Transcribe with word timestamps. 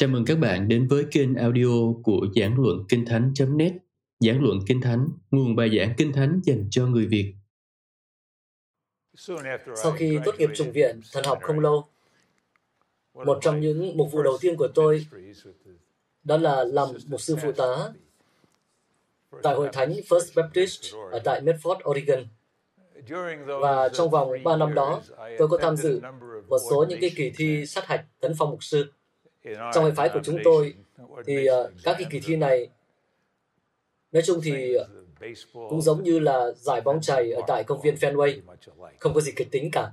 Chào 0.00 0.08
mừng 0.08 0.24
các 0.24 0.38
bạn 0.38 0.68
đến 0.68 0.88
với 0.88 1.04
kênh 1.12 1.34
audio 1.34 1.92
của 2.02 2.26
Giảng 2.34 2.60
Luận 2.60 2.84
Kinh 2.88 3.04
Thánh.net 3.06 3.72
Giảng 4.20 4.42
Luận 4.42 4.58
Kinh 4.66 4.80
Thánh, 4.80 5.08
nguồn 5.30 5.56
bài 5.56 5.70
giảng 5.78 5.94
Kinh 5.96 6.12
Thánh 6.12 6.40
dành 6.44 6.68
cho 6.70 6.86
người 6.86 7.06
Việt. 7.06 7.34
Sau 9.76 9.92
khi 9.96 10.18
tốt 10.24 10.34
nghiệp 10.38 10.50
trùng 10.54 10.72
viện 10.72 11.00
thần 11.12 11.24
học 11.24 11.38
không 11.42 11.60
lâu, 11.60 11.84
một 13.14 13.38
trong 13.42 13.60
những 13.60 13.96
mục 13.96 14.12
vụ 14.12 14.22
đầu 14.22 14.38
tiên 14.40 14.56
của 14.56 14.68
tôi 14.74 15.06
đó 16.24 16.36
là 16.36 16.64
làm 16.64 16.88
một 17.06 17.20
sư 17.20 17.36
phụ 17.42 17.52
tá 17.52 17.92
tại 19.42 19.54
Hội 19.54 19.68
Thánh 19.72 19.92
First 19.92 20.32
Baptist 20.36 20.94
ở 21.10 21.18
tại 21.24 21.40
Medford, 21.40 21.90
Oregon. 21.90 22.24
Và 23.60 23.88
trong 23.88 24.10
vòng 24.10 24.30
3 24.44 24.56
năm 24.56 24.74
đó, 24.74 25.02
tôi 25.38 25.48
có 25.48 25.58
tham 25.58 25.76
dự 25.76 26.00
một 26.48 26.58
số 26.70 26.86
những 26.88 27.00
cái 27.00 27.10
kỳ 27.16 27.32
thi 27.36 27.66
sát 27.66 27.86
hạch 27.86 28.04
tấn 28.20 28.32
phong 28.38 28.50
mục 28.50 28.64
sư. 28.64 28.92
Trong 29.44 29.84
hệ 29.84 29.90
phái 29.90 30.08
của 30.08 30.20
chúng 30.22 30.38
tôi, 30.44 30.74
thì 31.26 31.46
ờ, 31.46 31.70
các 31.84 31.96
cái 31.98 32.06
kỳ 32.10 32.20
thi 32.20 32.36
này, 32.36 32.68
nói 34.12 34.22
chung 34.26 34.40
thì 34.44 34.74
ờ, 34.74 34.88
cũng 35.52 35.82
giống 35.82 36.02
như 36.02 36.18
là 36.18 36.50
giải 36.56 36.80
bóng 36.80 37.00
chày 37.00 37.32
ở 37.32 37.42
tại 37.46 37.64
công 37.64 37.80
viên 37.80 37.94
Fenway, 37.94 38.40
không 38.98 39.14
có 39.14 39.20
gì 39.20 39.32
kịch 39.36 39.50
tính 39.50 39.70
cả. 39.72 39.90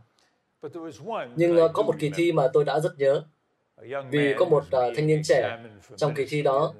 Nhưng 1.35 1.57
ờ, 1.57 1.67
có 1.67 1.83
một 1.83 1.95
kỳ 1.99 2.11
thi 2.15 2.31
mà 2.31 2.47
tôi 2.53 2.65
đã 2.65 2.79
rất 2.79 2.97
nhớ, 2.97 3.23
vì 4.09 4.33
có 4.37 4.45
một 4.45 4.63
uh, 4.63 4.95
thanh 4.95 5.07
niên 5.07 5.23
trẻ 5.23 5.59
trong 5.97 6.13
kỳ 6.15 6.25
thi 6.29 6.41
đó, 6.41 6.73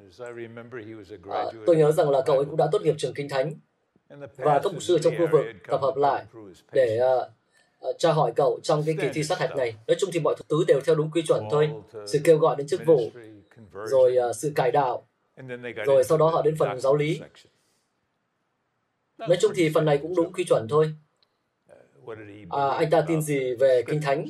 uh, 1.28 1.54
tôi 1.66 1.76
nhớ 1.76 1.92
rằng 1.92 2.10
là 2.10 2.22
cậu 2.26 2.36
ấy 2.36 2.46
cũng 2.46 2.58
đã 2.58 2.68
tốt 2.72 2.82
nghiệp 2.82 2.96
trường 2.98 3.14
Kinh 3.14 3.30
Thánh, 3.30 3.54
và 4.38 4.60
các 4.64 4.74
mục 4.74 4.84
sư 4.84 5.00
trong 5.04 5.14
khu 5.18 5.28
vực 5.32 5.46
tập 5.68 5.82
hợp 5.82 5.96
lại 5.96 6.26
để 6.72 7.00
uh, 7.18 7.32
tra 7.98 8.12
hỏi 8.12 8.34
cậu 8.36 8.60
trong 8.64 8.84
cái 8.86 8.96
kỳ 9.02 9.08
thi 9.14 9.24
sát 9.24 9.40
hạch 9.40 9.56
này. 9.56 9.76
Nói 9.88 9.98
chung 10.00 10.10
thì 10.14 10.20
mọi 10.20 10.36
thứ 10.50 10.64
đều 10.68 10.82
theo 10.86 10.96
đúng 10.96 11.12
quy 11.12 11.22
chuẩn 11.28 11.44
thôi. 11.52 11.72
Sự 12.08 12.20
kêu 12.24 12.38
gọi 12.38 12.56
đến 12.56 12.68
chức 12.68 12.82
vụ, 12.86 13.12
rồi 13.72 14.18
uh, 14.30 14.36
sự 14.36 14.52
cải 14.56 14.72
đạo, 14.72 15.08
rồi 15.86 16.04
sau 16.04 16.18
đó 16.18 16.30
họ 16.30 16.42
đến 16.42 16.56
phần 16.60 16.80
giáo 16.80 16.96
lý. 16.96 17.22
Nói 19.18 19.38
chung 19.42 19.52
thì 19.56 19.70
phần 19.74 19.86
này 19.86 19.98
cũng 19.98 20.16
đúng 20.16 20.34
quy 20.34 20.44
chuẩn 20.44 20.68
thôi. 20.70 20.94
À, 22.50 22.68
anh 22.68 22.90
ta 22.90 23.02
tin 23.08 23.22
gì 23.22 23.56
về 23.56 23.84
Kinh 23.88 24.02
Thánh? 24.02 24.26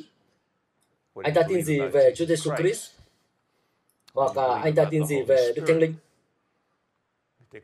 Anh 1.23 1.33
ta 1.33 1.41
tin 1.47 1.61
gì 1.61 1.79
về 1.79 2.13
Chúa 2.15 2.25
Giêsu 2.25 2.51
Christ? 2.57 2.91
Hoặc 4.13 4.37
là 4.37 4.55
anh 4.55 4.75
ta 4.75 4.85
tin 4.91 5.05
gì 5.05 5.15
về 5.27 5.51
Đức 5.55 5.63
Thánh 5.67 5.79
Linh? 5.79 5.93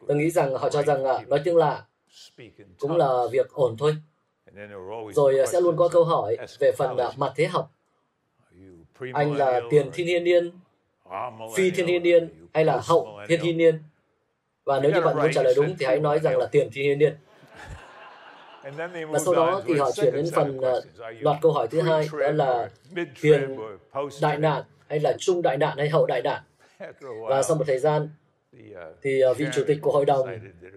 Tôi 0.07 0.17
nghĩ 0.17 0.29
rằng 0.29 0.53
họ 0.53 0.69
cho 0.69 0.83
rằng 0.83 1.03
uh, 1.03 1.27
nói 1.27 1.41
tiếng 1.43 1.57
lạ 1.57 1.85
cũng 2.79 2.97
là 2.97 3.09
việc 3.31 3.51
ổn 3.51 3.75
thôi. 3.77 3.95
Rồi 5.13 5.35
sẽ 5.47 5.61
luôn 5.61 5.77
có 5.77 5.87
câu 5.87 6.03
hỏi 6.03 6.37
về 6.59 6.71
phần 6.71 6.97
mặt 7.17 7.33
thế 7.35 7.45
học. 7.45 7.71
Anh 9.13 9.33
là 9.35 9.61
tiền 9.69 9.89
thiên 9.93 10.07
thiên 10.07 10.23
niên, 10.23 10.51
phi 11.55 11.71
thiên 11.71 11.87
thiên 11.87 12.03
niên 12.03 12.29
hay 12.53 12.65
là 12.65 12.81
hậu 12.83 13.19
thiên 13.27 13.39
thiên 13.43 13.57
niên? 13.57 13.79
Và 14.65 14.79
nếu 14.79 14.91
như 14.91 15.01
bạn 15.01 15.15
muốn 15.17 15.31
trả 15.33 15.43
lời 15.43 15.53
đúng 15.55 15.75
thì 15.79 15.85
hãy 15.85 15.99
nói 15.99 16.19
rằng 16.19 16.37
là 16.37 16.45
tiền 16.45 16.69
thiên 16.73 16.83
thiên 16.83 16.99
niên. 16.99 17.15
Và 19.09 19.19
sau 19.19 19.35
đó 19.35 19.61
thì 19.65 19.73
họ 19.73 19.91
chuyển 19.91 20.13
đến 20.13 20.25
phần 20.35 20.57
uh, 20.57 20.63
loạt 21.19 21.37
câu 21.41 21.51
hỏi 21.51 21.67
thứ 21.67 21.81
hai, 21.81 22.09
đó 22.19 22.31
là 22.31 22.69
tiền 23.21 23.57
đại 24.21 24.37
nạn 24.37 24.63
hay 24.89 24.99
là 24.99 25.13
trung 25.19 25.41
đại 25.41 25.57
nạn 25.57 25.77
hay 25.77 25.89
hậu 25.89 26.05
đại 26.05 26.21
nạn. 26.21 26.43
Và 27.29 27.43
sau 27.43 27.57
một 27.57 27.63
thời 27.67 27.79
gian 27.79 28.09
thì 29.01 29.25
uh, 29.31 29.37
vị 29.37 29.45
chủ 29.53 29.63
tịch 29.67 29.77
của 29.81 29.91
hội 29.91 30.05
đồng 30.05 30.27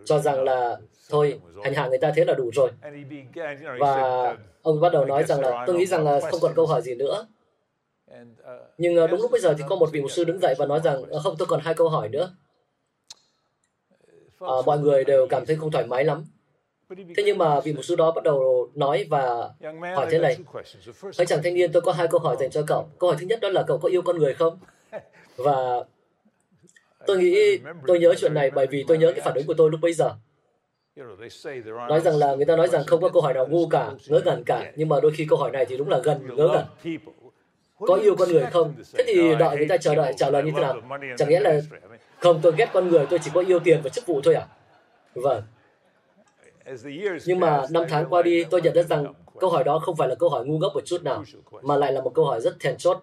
cho 0.05 0.19
rằng 0.19 0.45
là 0.45 0.77
thôi 1.09 1.41
hành 1.65 1.75
hạ 1.75 1.89
người 1.89 1.99
ta 1.99 2.13
thế 2.17 2.25
là 2.25 2.35
đủ 2.35 2.51
rồi. 2.55 2.71
Và 3.79 4.37
ông 4.63 4.81
bắt 4.81 4.93
đầu 4.93 5.05
nói 5.05 5.25
rằng 5.25 5.41
là 5.41 5.65
tôi 5.67 5.77
nghĩ 5.77 5.87
rằng 5.87 6.05
là 6.05 6.21
không 6.31 6.41
còn 6.41 6.53
câu 6.57 6.67
hỏi 6.67 6.83
gì 6.83 6.95
nữa. 6.95 7.27
Nhưng 8.79 9.05
uh, 9.05 9.11
đúng 9.11 9.21
lúc 9.21 9.31
bây 9.31 9.41
giờ 9.41 9.55
thì 9.59 9.65
có 9.69 9.77
một 9.77 9.93
vị 9.93 10.01
mục 10.01 10.11
sư 10.11 10.25
đứng 10.25 10.41
dậy 10.41 10.55
và 10.59 10.67
nói 10.67 10.81
rằng 10.85 11.03
không 11.23 11.35
tôi 11.39 11.47
còn 11.47 11.61
hai 11.61 11.75
câu 11.75 11.89
hỏi 11.89 12.09
nữa. 12.09 12.35
À, 14.41 14.55
mọi 14.67 14.79
người 14.79 15.05
đều 15.05 15.27
cảm 15.31 15.47
thấy 15.47 15.57
không 15.57 15.71
thoải 15.71 15.87
mái 15.87 16.05
lắm. 16.05 16.25
Thế 17.17 17.23
nhưng 17.25 17.39
mà 17.39 17.61
vị 17.61 17.73
mục 17.73 17.85
sư 17.85 17.97
đó 17.97 18.11
bắt 18.11 18.25
đầu 18.25 18.69
nói 18.75 19.07
và 19.11 19.51
hỏi 19.95 20.07
thế 20.11 20.19
này. 20.19 20.37
Hỡi 21.19 21.27
chàng 21.27 21.43
thanh 21.43 21.55
niên, 21.55 21.73
tôi 21.73 21.83
có 21.83 21.93
hai 21.93 22.09
câu 22.11 22.21
hỏi 22.21 22.37
dành 22.41 22.51
cho 22.51 22.63
cậu. 22.67 22.89
Câu 22.99 23.11
hỏi 23.11 23.17
thứ 23.21 23.27
nhất 23.27 23.39
đó 23.43 23.49
là 23.49 23.63
cậu 23.67 23.79
có 23.79 23.89
yêu 23.89 24.03
con 24.03 24.19
người 24.19 24.35
không? 24.35 24.59
Và 25.37 25.85
tôi 27.07 27.19
nghĩ 27.19 27.59
tôi 27.87 27.99
nhớ 27.99 28.15
chuyện 28.19 28.35
này 28.35 28.51
bởi 28.51 28.67
vì 28.67 28.85
tôi 28.89 28.99
nhớ 28.99 29.13
cái 29.13 29.21
phản 29.25 29.35
ứng 29.35 29.47
của 29.47 29.55
tôi 29.55 29.71
lúc 29.71 29.81
bấy 29.81 29.93
giờ. 29.93 30.11
Nói 31.89 32.01
rằng 32.01 32.17
là 32.17 32.35
người 32.35 32.45
ta 32.45 32.57
nói 32.57 32.69
rằng 32.69 32.85
không 32.87 33.01
có 33.01 33.09
câu 33.09 33.23
hỏi 33.23 33.35
nào 33.35 33.47
ngu 33.47 33.69
cả, 33.69 33.91
ngớ 34.09 34.21
ngẩn 34.25 34.45
cả, 34.47 34.73
nhưng 34.77 34.89
mà 34.89 35.01
đôi 35.01 35.13
khi 35.13 35.27
câu 35.29 35.39
hỏi 35.39 35.51
này 35.51 35.65
thì 35.65 35.77
đúng 35.77 35.89
là 35.89 35.99
gần 35.99 36.37
ngớ 36.37 36.49
ngẩn. 36.49 36.99
Có 37.79 37.95
yêu 37.95 38.17
con 38.19 38.29
người 38.29 38.45
không? 38.53 38.75
Thế 38.95 39.05
thì 39.07 39.35
đợi 39.39 39.57
người 39.57 39.69
ta 39.69 39.77
chờ 39.77 39.95
đợi 39.95 40.15
trả 40.17 40.31
lời 40.31 40.43
như 40.43 40.53
thế 40.55 40.61
nào? 40.61 40.81
Chẳng 41.19 41.29
nghĩa 41.29 41.41
là 41.41 41.61
không, 42.19 42.41
tôi 42.43 42.53
ghét 42.57 42.71
con 42.73 42.89
người, 42.89 43.07
tôi 43.11 43.19
chỉ 43.23 43.31
có 43.35 43.45
yêu 43.47 43.59
tiền 43.59 43.81
và 43.85 43.91
chức 43.91 44.07
vụ 44.07 44.21
thôi 44.25 44.35
à? 44.35 44.47
Vâng. 45.15 45.43
Nhưng 47.27 47.41
mà 47.41 47.63
năm 47.71 47.85
tháng 47.89 48.07
qua 48.09 48.23
đi, 48.23 48.45
tôi 48.45 48.63
nhận 48.63 48.75
ra 48.75 48.83
rằng 48.83 49.15
câu 49.41 49.51
hỏi 49.51 49.65
đó 49.65 49.79
không 49.79 49.97
phải 49.97 50.09
là 50.09 50.15
câu 50.15 50.29
hỏi 50.29 50.45
ngu 50.47 50.59
ngốc 50.59 50.73
một 50.75 50.85
chút 50.85 51.03
nào, 51.03 51.25
mà 51.63 51.77
lại 51.77 51.93
là 51.93 52.01
một 52.01 52.15
câu 52.15 52.25
hỏi 52.25 52.41
rất 52.41 52.57
then 52.61 52.77
chốt. 52.77 53.03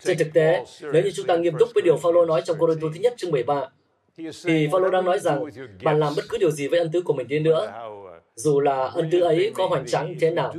Trên 0.00 0.18
thực 0.18 0.28
tế, 0.34 0.64
nếu 0.92 1.02
như 1.02 1.10
chúng 1.14 1.26
ta 1.26 1.36
nghiêm 1.36 1.54
túc 1.58 1.68
với 1.74 1.82
điều 1.82 1.96
Phaolô 1.96 2.24
nói 2.24 2.42
trong 2.44 2.56
Cô-rinh-tô 2.58 2.90
thứ 2.94 3.00
nhất 3.00 3.14
chương 3.16 3.30
13, 3.30 3.68
thì 4.44 4.68
Phaolô 4.72 4.90
đang 4.90 5.04
nói 5.04 5.18
rằng 5.18 5.44
bạn 5.82 5.98
làm 5.98 6.12
bất 6.16 6.22
cứ 6.28 6.38
điều 6.38 6.50
gì 6.50 6.68
với 6.68 6.78
ân 6.78 6.90
tứ 6.92 7.02
của 7.02 7.12
mình 7.12 7.28
đi 7.28 7.38
nữa, 7.38 7.72
dù 8.34 8.60
là 8.60 8.84
ân 8.84 9.10
tứ 9.10 9.20
ấy 9.20 9.52
có 9.54 9.66
hoành 9.66 9.86
tráng 9.86 10.14
thế 10.20 10.30
nào. 10.30 10.54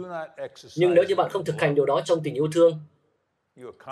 Nhưng 0.75 0.93
nếu 0.93 1.03
như 1.03 1.15
bạn 1.15 1.29
không 1.29 1.45
thực 1.45 1.61
hành 1.61 1.75
điều 1.75 1.85
đó 1.85 2.01
trong 2.05 2.23
tình 2.23 2.33
yêu 2.33 2.47
thương, 2.53 2.79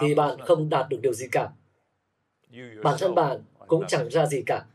thì 0.01 0.15
bạn 0.15 0.41
không 0.41 0.69
đạt 0.69 0.89
được 0.89 0.97
điều 1.01 1.13
gì 1.13 1.27
cả. 1.31 1.49
Bản 2.83 2.95
thân 2.99 3.15
bạn 3.15 3.43
cũng 3.67 3.87
chẳng 3.87 4.09
ra 4.09 4.25
gì 4.25 4.43
cả. 4.45 4.65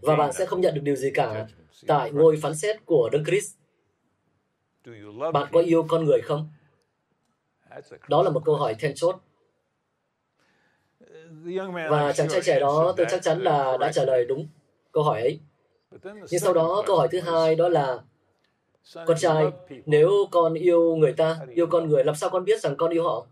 Và 0.00 0.16
bạn 0.16 0.32
sẽ 0.32 0.46
không 0.46 0.60
nhận 0.60 0.74
được 0.74 0.80
điều 0.84 0.96
gì 0.96 1.10
cả 1.14 1.46
tại 1.86 2.10
ngôi 2.10 2.36
phán 2.42 2.54
xét 2.54 2.86
của 2.86 3.08
Đấng 3.12 3.24
Christ. 3.24 3.54
Bạn 5.32 5.48
có 5.52 5.60
yêu 5.60 5.86
con 5.88 6.04
người 6.04 6.20
không? 6.20 6.48
Đó 8.08 8.22
là 8.22 8.30
một 8.30 8.42
câu 8.44 8.56
hỏi 8.56 8.74
then 8.78 8.92
chốt. 8.94 9.16
Và 11.90 12.12
chàng 12.12 12.28
trai 12.28 12.40
trẻ 12.42 12.60
đó 12.60 12.94
tôi 12.96 13.06
chắc 13.10 13.22
chắn 13.22 13.42
là 13.42 13.76
đã 13.80 13.92
trả 13.92 14.04
lời 14.04 14.24
đúng 14.24 14.48
câu 14.92 15.02
hỏi 15.02 15.20
ấy. 15.20 15.40
Nhưng 16.30 16.40
sau 16.40 16.54
đó 16.54 16.82
câu 16.86 16.96
hỏi 16.96 17.08
thứ 17.10 17.20
hai 17.20 17.54
đó 17.54 17.68
là 17.68 17.98
con 19.06 19.16
trai, 19.18 19.44
nếu 19.86 20.10
con 20.30 20.54
yêu 20.54 20.96
người 20.96 21.12
ta, 21.12 21.40
yêu 21.54 21.66
con 21.66 21.88
người, 21.88 22.04
làm 22.04 22.14
sao 22.14 22.30
con 22.30 22.44
biết 22.44 22.60
rằng 22.60 22.76
con 22.76 22.90
yêu 22.90 23.04
họ? 23.04 23.26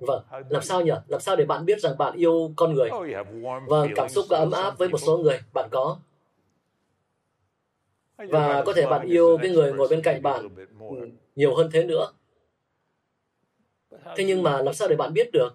Vâng, 0.00 0.22
làm 0.48 0.62
sao 0.62 0.82
nhỉ? 0.82 0.92
Làm 1.08 1.20
sao 1.20 1.36
để 1.36 1.44
bạn 1.44 1.64
biết 1.64 1.80
rằng 1.80 1.98
bạn 1.98 2.16
yêu 2.16 2.52
con 2.56 2.74
người? 2.74 2.90
Vâng, 3.68 3.90
cảm 3.96 4.08
xúc 4.08 4.24
ấm 4.28 4.50
áp 4.50 4.78
với 4.78 4.88
một 4.88 4.98
số 4.98 5.18
người, 5.18 5.40
bạn 5.52 5.68
có. 5.72 5.98
Và 8.18 8.62
có 8.66 8.72
thể 8.72 8.86
bạn 8.86 9.06
yêu 9.06 9.38
cái 9.42 9.50
người 9.50 9.72
ngồi 9.72 9.88
bên 9.88 10.02
cạnh 10.02 10.22
bạn 10.22 10.48
nhiều 11.36 11.54
hơn 11.54 11.70
thế 11.72 11.84
nữa. 11.84 12.08
Thế 14.16 14.24
nhưng 14.24 14.42
mà 14.42 14.62
làm 14.62 14.74
sao 14.74 14.88
để 14.88 14.96
bạn 14.96 15.12
biết 15.12 15.30
được? 15.32 15.50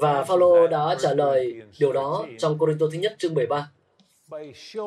Và 0.00 0.24
Phaolô 0.24 0.66
đã 0.66 0.96
trả 1.00 1.14
lời 1.14 1.62
điều 1.80 1.92
đó 1.92 2.26
trong 2.38 2.58
Corinto 2.58 2.86
thứ 2.92 2.98
nhất 2.98 3.14
chương 3.18 3.34
13 3.34 3.70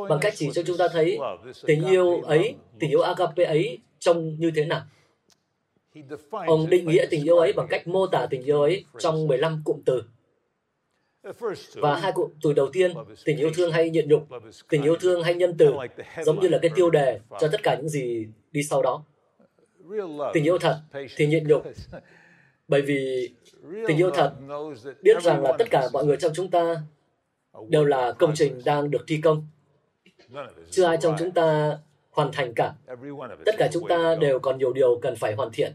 bằng 0.09 0.19
cách 0.21 0.33
chỉ 0.35 0.49
cho 0.53 0.63
chúng 0.63 0.77
ta 0.77 0.87
thấy 0.87 1.19
tình 1.65 1.85
yêu 1.85 2.21
ấy, 2.21 2.55
tình 2.79 2.89
yêu 2.89 3.01
agape 3.01 3.43
ấy 3.43 3.77
trông 3.99 4.35
như 4.39 4.51
thế 4.55 4.65
nào. 4.65 4.81
Ông 6.31 6.69
định 6.69 6.87
nghĩa 6.87 7.05
tình 7.09 7.23
yêu 7.23 7.37
ấy 7.37 7.53
bằng 7.53 7.67
cách 7.69 7.87
mô 7.87 8.07
tả 8.07 8.27
tình 8.29 8.43
yêu 8.43 8.61
ấy 8.61 8.85
trong 8.99 9.27
15 9.27 9.61
cụm 9.65 9.81
từ. 9.85 10.03
Và 11.75 11.95
hai 11.95 12.11
cụm 12.11 12.31
từ 12.43 12.53
đầu 12.53 12.69
tiên, 12.73 12.93
tình 13.25 13.37
yêu 13.37 13.51
thương 13.55 13.71
hay 13.71 13.89
nhịn 13.89 14.07
nhục, 14.09 14.27
tình 14.69 14.83
yêu 14.83 14.95
thương 14.99 15.23
hay 15.23 15.35
nhân 15.35 15.55
từ, 15.57 15.73
giống 16.23 16.39
như 16.39 16.47
là 16.47 16.59
cái 16.61 16.71
tiêu 16.75 16.89
đề 16.89 17.19
cho 17.39 17.47
tất 17.51 17.63
cả 17.63 17.75
những 17.75 17.89
gì 17.89 18.27
đi 18.51 18.63
sau 18.63 18.81
đó. 18.81 19.03
Tình 20.33 20.43
yêu 20.43 20.57
thật 20.57 20.79
thì 21.15 21.27
nhịn 21.27 21.47
nhục, 21.47 21.63
bởi 22.67 22.81
vì 22.81 23.29
tình 23.87 23.97
yêu 23.97 24.11
thật 24.11 24.33
biết 25.01 25.23
rằng 25.23 25.43
là 25.43 25.53
tất 25.57 25.69
cả 25.69 25.89
mọi 25.93 26.05
người 26.05 26.17
trong 26.17 26.31
chúng 26.35 26.51
ta 26.51 26.75
đều 27.69 27.85
là 27.85 28.11
công 28.11 28.31
trình 28.35 28.61
đang 28.65 28.91
được 28.91 29.03
thi 29.07 29.19
công. 29.23 29.47
Chưa 30.69 30.85
ai 30.85 30.97
trong 31.01 31.15
chúng 31.19 31.31
ta 31.31 31.77
hoàn 32.11 32.31
thành 32.31 32.53
cả. 32.53 32.73
Tất 33.45 33.55
cả 33.57 33.69
chúng 33.71 33.87
ta 33.87 34.15
đều 34.15 34.39
còn 34.39 34.57
nhiều 34.57 34.73
điều 34.73 34.99
cần 35.01 35.15
phải 35.15 35.33
hoàn 35.33 35.49
thiện. 35.53 35.73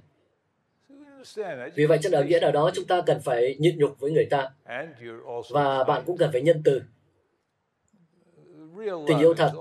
Vì 1.74 1.86
vậy 1.86 1.98
trong 2.02 2.12
đạo 2.12 2.24
nghĩa 2.24 2.40
nào 2.40 2.52
đó 2.52 2.70
chúng 2.74 2.84
ta 2.86 3.00
cần 3.06 3.20
phải 3.20 3.56
nhịn 3.58 3.78
nhục 3.78 4.00
với 4.00 4.10
người 4.10 4.26
ta. 4.30 4.50
Và 5.50 5.84
bạn 5.84 6.02
cũng 6.06 6.16
cần 6.16 6.32
phải 6.32 6.40
nhân 6.40 6.62
từ. 6.64 6.82
Tình 9.06 9.18
yêu 9.18 9.34
thật 9.34 9.52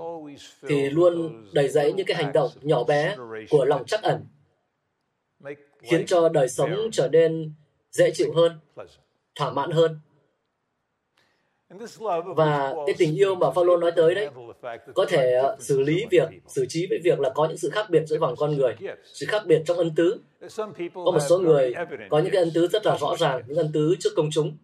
thì 0.68 0.90
luôn 0.90 1.44
đầy 1.52 1.68
dẫy 1.68 1.92
những 1.92 2.06
cái 2.06 2.16
hành 2.16 2.32
động 2.32 2.50
nhỏ 2.62 2.84
bé 2.84 3.16
của 3.50 3.64
lòng 3.64 3.84
trắc 3.86 4.02
ẩn 4.02 4.24
khiến 5.82 6.06
cho 6.06 6.28
đời 6.28 6.48
sống 6.48 6.70
trở 6.92 7.08
nên 7.08 7.52
dễ 7.90 8.10
chịu 8.14 8.32
hơn, 8.36 8.58
thỏa 9.34 9.50
mãn 9.52 9.70
hơn. 9.70 10.00
Và 12.36 12.74
cái 12.86 12.94
tình 12.98 13.14
yêu 13.14 13.34
mà 13.34 13.50
Phaolô 13.50 13.76
nói 13.76 13.92
tới 13.96 14.14
đấy 14.14 14.28
có 14.94 15.06
thể 15.08 15.32
ờ, 15.32 15.56
xử 15.60 15.80
lý 15.80 16.04
việc, 16.10 16.28
xử 16.48 16.66
trí 16.68 16.86
với 16.90 16.98
việc 17.04 17.20
là 17.20 17.30
có 17.30 17.46
những 17.48 17.56
sự 17.58 17.70
khác 17.70 17.86
biệt 17.90 18.02
giữa 18.06 18.18
vòng 18.18 18.34
con 18.38 18.56
người, 18.56 18.74
sự 19.04 19.26
khác 19.28 19.42
biệt 19.46 19.62
trong 19.66 19.76
ân 19.76 19.94
tứ. 19.96 20.20
Có 20.94 21.10
một 21.10 21.20
số 21.28 21.38
người 21.38 21.74
có 22.10 22.18
những 22.18 22.32
cái 22.32 22.42
ân 22.42 22.50
tứ 22.54 22.66
rất 22.66 22.86
là 22.86 22.98
rõ 22.98 23.16
ràng, 23.18 23.42
những 23.46 23.56
ân 23.56 23.70
tứ 23.72 23.96
trước 24.00 24.10
công 24.16 24.30
chúng. 24.32 24.56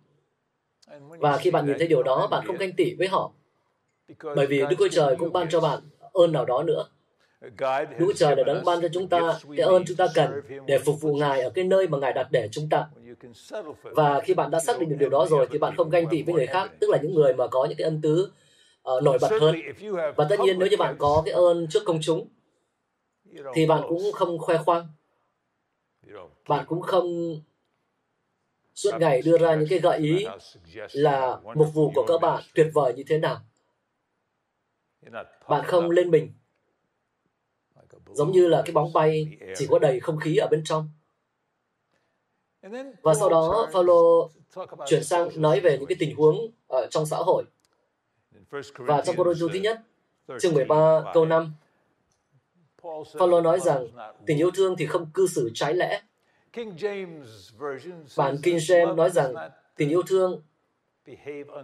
Và 1.18 1.36
khi 1.36 1.50
bạn 1.50 1.66
nhìn 1.66 1.78
thấy 1.78 1.88
điều 1.88 2.02
đó, 2.02 2.28
bạn 2.30 2.46
không 2.46 2.56
ganh 2.56 2.72
tị 2.72 2.94
với 2.94 3.08
họ. 3.08 3.32
Bởi 4.36 4.46
vì 4.46 4.60
Đức 4.60 4.76
Chúa 4.78 4.88
Trời 4.88 5.16
cũng 5.16 5.32
ban 5.32 5.48
cho 5.48 5.60
bạn 5.60 5.80
ơn 6.12 6.32
nào 6.32 6.44
đó 6.44 6.62
nữa. 6.62 6.84
Đức 7.40 8.12
Trời 8.16 8.34
đã 8.34 8.42
đấng 8.46 8.64
ban 8.64 8.82
cho 8.82 8.88
chúng 8.92 9.08
ta 9.08 9.38
cái 9.56 9.66
ơn 9.66 9.84
chúng 9.86 9.96
ta 9.96 10.06
cần 10.14 10.40
để 10.66 10.78
phục 10.78 11.00
vụ 11.00 11.14
Ngài 11.14 11.40
ở 11.40 11.50
cái 11.50 11.64
nơi 11.64 11.88
mà 11.88 11.98
Ngài 11.98 12.12
đặt 12.12 12.28
để 12.30 12.48
chúng 12.52 12.68
ta. 12.70 12.86
Và 13.82 14.20
khi 14.20 14.34
bạn 14.34 14.50
đã 14.50 14.60
xác 14.60 14.80
định 14.80 14.88
được 14.88 14.96
điều 14.98 15.10
đó 15.10 15.26
rồi 15.30 15.46
thì 15.50 15.58
bạn 15.58 15.76
không 15.76 15.90
ganh 15.90 16.08
tị 16.10 16.22
với 16.22 16.34
người 16.34 16.46
khác, 16.46 16.72
tức 16.80 16.90
là 16.90 16.98
những 17.02 17.14
người 17.14 17.34
mà 17.34 17.46
có 17.46 17.64
những 17.64 17.78
cái 17.78 17.84
ân 17.84 18.00
tứ 18.02 18.32
uh, 18.96 19.02
nổi 19.02 19.18
bật 19.20 19.30
hơn. 19.40 19.56
Và 20.16 20.26
tất 20.30 20.40
nhiên 20.40 20.58
nếu 20.58 20.68
như 20.68 20.76
bạn 20.76 20.96
có 20.98 21.22
cái 21.24 21.34
ơn 21.34 21.66
trước 21.70 21.82
công 21.86 21.98
chúng 22.02 22.28
thì 23.54 23.66
bạn 23.66 23.82
cũng 23.88 24.12
không 24.12 24.38
khoe 24.38 24.56
khoang. 24.56 24.88
Bạn 26.48 26.64
cũng 26.68 26.82
không 26.82 27.40
suốt 28.74 28.90
ngày 29.00 29.22
đưa 29.22 29.38
ra 29.38 29.54
những 29.54 29.68
cái 29.70 29.78
gợi 29.78 29.98
ý 29.98 30.26
là 30.92 31.40
mục 31.54 31.74
vụ 31.74 31.92
của 31.94 32.04
các 32.08 32.20
bạn 32.20 32.42
tuyệt 32.54 32.66
vời 32.74 32.94
như 32.94 33.02
thế 33.08 33.18
nào. 33.18 33.40
Bạn 35.48 35.64
không 35.66 35.90
lên 35.90 36.10
mình 36.10 36.32
giống 38.12 38.32
như 38.32 38.48
là 38.48 38.62
cái 38.66 38.72
bóng 38.72 38.92
bay 38.92 39.38
chỉ 39.56 39.66
có 39.70 39.78
đầy 39.78 40.00
không 40.00 40.20
khí 40.20 40.36
ở 40.36 40.48
bên 40.50 40.64
trong. 40.64 40.88
Và 43.02 43.14
sau 43.14 43.28
đó, 43.28 43.68
Phaolô 43.72 44.30
chuyển 44.86 45.04
sang 45.04 45.28
nói 45.36 45.60
về 45.60 45.78
những 45.78 45.86
cái 45.86 45.96
tình 46.00 46.16
huống 46.16 46.50
ở 46.68 46.86
trong 46.90 47.06
xã 47.06 47.16
hội. 47.16 47.44
Và 48.78 49.02
trong 49.06 49.16
Cô 49.18 49.34
thứ 49.52 49.58
nhất, 49.58 49.80
chương 50.40 50.54
13, 50.54 51.02
câu 51.14 51.24
5, 51.26 51.52
Phaolô 53.18 53.40
nói 53.40 53.60
rằng 53.60 53.86
tình 54.26 54.38
yêu 54.38 54.50
thương 54.50 54.76
thì 54.78 54.86
không 54.86 55.10
cư 55.14 55.26
xử 55.26 55.50
trái 55.54 55.74
lẽ. 55.74 56.02
Bản 58.16 58.38
King 58.42 58.56
James 58.56 58.94
nói 58.94 59.10
rằng 59.10 59.34
tình 59.76 59.88
yêu 59.88 60.02
thương 60.02 60.42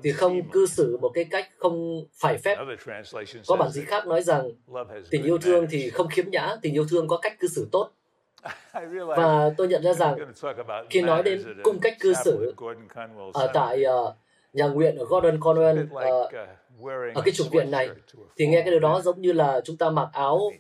thì 0.03 0.13
không 0.13 0.51
cư 0.51 0.67
xử 0.67 0.99
một 1.01 1.11
cái 1.15 1.25
cách 1.25 1.49
không 1.59 2.05
phải 2.15 2.39
phép. 2.39 2.57
Có 3.47 3.57
bản 3.57 3.71
dịch 3.71 3.89
khác 3.89 4.07
nói 4.07 4.23
rằng 4.23 4.51
tình 5.11 5.23
yêu 5.23 5.39
thương 5.39 5.67
thì 5.71 5.91
không 5.91 6.09
khiếm 6.09 6.31
nhã, 6.31 6.57
tình 6.63 6.75
yêu 6.75 6.85
thương 6.91 7.09
có 7.09 7.19
cách 7.19 7.33
cư 7.41 7.49
xử 7.49 7.69
tốt. 7.73 7.91
Và 9.07 9.51
tôi 9.57 9.69
nhận 9.69 9.83
ra 9.83 9.93
rằng 9.93 10.17
khi 10.91 11.01
nói 11.01 11.23
đến 11.23 11.43
cung 11.63 11.79
cách 11.83 11.97
cư 12.01 12.15
xử 12.25 12.55
ở 13.33 13.51
tại 13.55 13.85
uh, 13.87 14.15
nhà 14.53 14.67
nguyện 14.67 14.97
ở 14.97 15.05
Gordon 15.05 15.41
Conwell 15.41 15.85
uh, 15.85 17.15
ở 17.15 17.23
cái 17.25 17.33
trục 17.35 17.51
viện 17.51 17.71
này 17.71 17.89
thì 18.37 18.47
nghe 18.47 18.61
cái 18.61 18.71
điều 18.71 18.81
đó 18.81 19.01
giống 19.01 19.23
như 19.23 19.33
là 19.33 19.61
chúng 19.65 19.77
ta 19.77 19.91
mặc 19.91 20.09
áo 20.13 20.53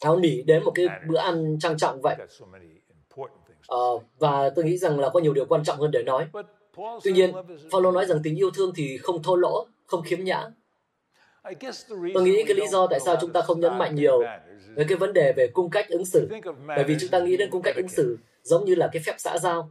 áo 0.00 0.16
nỉ 0.16 0.42
đến 0.42 0.64
một 0.64 0.72
cái 0.74 0.86
bữa 1.08 1.18
ăn 1.18 1.58
trang 1.60 1.78
trọng 1.78 2.00
vậy. 2.02 2.16
Uh, 3.74 4.02
và 4.18 4.50
tôi 4.50 4.64
nghĩ 4.64 4.78
rằng 4.78 5.00
là 5.00 5.08
có 5.08 5.20
nhiều 5.20 5.32
điều 5.32 5.44
quan 5.44 5.64
trọng 5.64 5.78
hơn 5.78 5.90
để 5.90 6.02
nói. 6.02 6.26
Tuy 7.04 7.12
nhiên, 7.12 7.32
Phaolô 7.72 7.92
nói 7.92 8.06
rằng 8.06 8.18
tình 8.24 8.36
yêu 8.36 8.50
thương 8.50 8.72
thì 8.76 8.98
không 8.98 9.22
thô 9.22 9.36
lỗ, 9.36 9.66
không 9.86 10.02
khiếm 10.02 10.24
nhã. 10.24 10.44
Tôi 12.14 12.22
nghĩ 12.22 12.44
cái 12.46 12.56
lý 12.56 12.66
do 12.66 12.86
tại 12.86 13.00
sao 13.00 13.16
chúng 13.20 13.32
ta 13.32 13.40
không 13.40 13.60
nhấn 13.60 13.78
mạnh 13.78 13.94
nhiều 13.94 14.22
về 14.74 14.84
cái 14.88 14.98
vấn 14.98 15.12
đề 15.12 15.32
về 15.36 15.46
cung 15.54 15.70
cách 15.70 15.88
ứng 15.88 16.04
xử, 16.04 16.28
bởi 16.66 16.84
vì 16.84 16.96
chúng 17.00 17.10
ta 17.10 17.18
nghĩ 17.18 17.36
đến 17.36 17.50
cung 17.50 17.62
cách 17.62 17.76
ứng 17.76 17.88
xử 17.88 18.18
giống 18.42 18.64
như 18.64 18.74
là 18.74 18.88
cái 18.92 19.02
phép 19.06 19.14
xã 19.18 19.38
giao. 19.38 19.70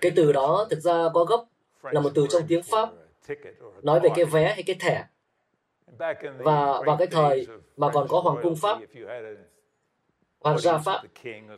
Cái 0.00 0.12
từ 0.16 0.32
đó 0.32 0.66
thực 0.70 0.80
ra 0.80 1.08
có 1.14 1.24
gốc 1.24 1.48
là 1.82 2.00
một 2.00 2.10
từ 2.14 2.26
trong 2.30 2.42
tiếng 2.48 2.62
Pháp 2.62 2.90
nói 3.82 4.00
về 4.00 4.08
cái 4.14 4.24
vé 4.24 4.54
hay 4.54 4.62
cái 4.62 4.76
thẻ. 4.80 5.04
Và 6.38 6.82
vào 6.86 6.96
cái 6.98 7.06
thời 7.06 7.46
mà 7.76 7.90
còn 7.90 8.08
có 8.08 8.20
Hoàng 8.20 8.36
cung 8.42 8.56
Pháp, 8.56 8.78
hoàng 10.44 10.58
gia 10.58 10.78
Pháp. 10.78 11.02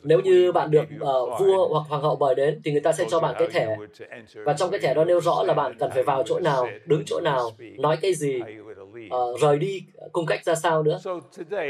Nếu 0.03 0.21
như 0.21 0.53
bạn 0.53 0.71
được 0.71 0.85
uh, 0.95 1.41
vua 1.41 1.69
hoặc 1.69 1.89
hoàng 1.89 2.03
hậu 2.03 2.17
mời 2.17 2.35
đến 2.35 2.61
thì 2.65 2.73
người 2.73 2.81
ta 2.81 2.93
sẽ 2.93 3.05
cho 3.09 3.21
bạn 3.21 3.35
cái 3.39 3.49
thẻ 3.49 3.77
và 4.35 4.53
trong 4.53 4.71
cái 4.71 4.81
thẻ 4.81 4.95
đó 4.95 5.05
nêu 5.05 5.21
rõ 5.21 5.43
là 5.43 5.55
bạn 5.55 5.75
cần 5.79 5.91
phải 5.95 6.03
vào 6.03 6.23
chỗ 6.23 6.41
nào, 6.41 6.69
đứng 6.85 7.03
chỗ 7.07 7.21
nào, 7.21 7.51
nói 7.79 7.97
cái 8.03 8.15
gì, 8.15 8.41
uh, 9.15 9.41
rời 9.41 9.59
đi 9.59 9.83
cung 10.13 10.27
cách 10.27 10.45
ra 10.45 10.55
sao 10.55 10.83
nữa. 10.83 10.99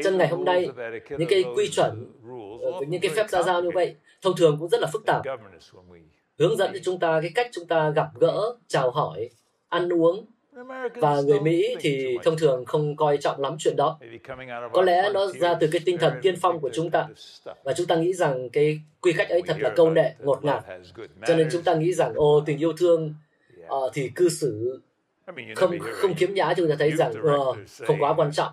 Chân 0.05 0.19
ngày 0.19 0.29
hôm 0.29 0.45
nay 0.45 0.69
những 1.11 1.29
cái 1.29 1.45
quy 1.57 1.69
chuẩn, 1.69 2.13
những 2.89 3.01
cái 3.01 3.11
phép 3.15 3.27
gia 3.29 3.43
giao 3.43 3.63
như 3.63 3.71
vậy 3.75 3.95
thông 4.23 4.37
thường 4.37 4.57
cũng 4.61 4.69
rất 4.69 4.81
là 4.81 4.87
phức 4.93 5.07
tạp. 5.07 5.23
Hướng 6.39 6.57
dẫn 6.57 6.71
cho 6.73 6.79
chúng 6.85 6.99
ta 6.99 7.21
cái 7.21 7.31
cách 7.35 7.49
chúng 7.53 7.67
ta 7.67 7.91
gặp 7.91 8.07
gỡ, 8.21 8.57
chào 8.67 8.91
hỏi, 8.91 9.29
ăn 9.69 9.93
uống, 9.93 10.27
và 10.95 11.21
người 11.21 11.41
Mỹ 11.41 11.77
thì 11.81 12.19
thông 12.25 12.39
thường 12.39 12.65
không 12.65 12.97
coi 12.97 13.17
trọng 13.17 13.41
lắm 13.41 13.57
chuyện 13.59 13.77
đó. 13.77 13.99
Có 14.73 14.83
lẽ 14.83 15.11
nó 15.15 15.27
ra 15.27 15.55
từ 15.61 15.69
cái 15.73 15.81
tinh 15.85 15.99
thần 15.99 16.13
tiên 16.23 16.35
phong 16.41 16.61
của 16.61 16.71
chúng 16.73 16.91
ta. 16.91 17.09
Và 17.65 17.73
chúng 17.73 17.87
ta 17.87 17.97
nghĩ 17.97 18.13
rằng 18.13 18.51
cái 18.51 18.81
quy 19.01 19.13
cách 19.13 19.29
ấy 19.29 19.43
thật 19.47 19.57
là 19.59 19.71
câu 19.77 19.91
nệ, 19.91 20.15
ngột 20.19 20.45
ngạt. 20.45 20.65
Cho 21.27 21.37
nên 21.37 21.49
chúng 21.53 21.63
ta 21.63 21.75
nghĩ 21.75 21.93
rằng, 21.93 22.15
ô, 22.15 22.43
tình 22.47 22.59
yêu 22.59 22.73
thương 22.73 23.15
uh, 23.67 23.91
thì 23.95 24.11
cư 24.15 24.29
xử 24.29 24.81
không 25.57 25.79
không 25.81 26.15
kiếm 26.15 26.35
nhã 26.35 26.55
chúng 26.57 26.69
ta 26.69 26.75
thấy 26.79 26.93
rằng 26.93 27.13
uh, 27.21 27.57
không 27.87 27.97
quá 28.01 28.15
quan 28.17 28.33
trọng. 28.33 28.53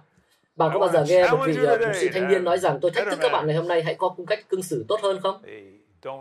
Bạn 0.55 0.69
có 0.73 0.79
bao 0.79 0.89
giờ 0.89 1.05
nghe 1.07 1.31
một 1.31 1.37
vị 1.45 1.53
uh, 1.53 1.95
sĩ 1.95 2.09
thanh 2.09 2.27
niên 2.27 2.43
nói 2.43 2.57
rằng 2.57 2.79
tôi 2.81 2.91
thách 2.91 3.07
thức 3.09 3.19
các 3.21 3.31
bạn 3.31 3.47
ngày 3.47 3.55
hôm 3.55 3.67
nay 3.67 3.83
hãy 3.83 3.95
có 3.95 4.09
cung 4.09 4.25
cách 4.25 4.49
cư 4.49 4.61
xử 4.61 4.85
tốt 4.87 4.99
hơn 5.03 5.19
không? 5.23 5.41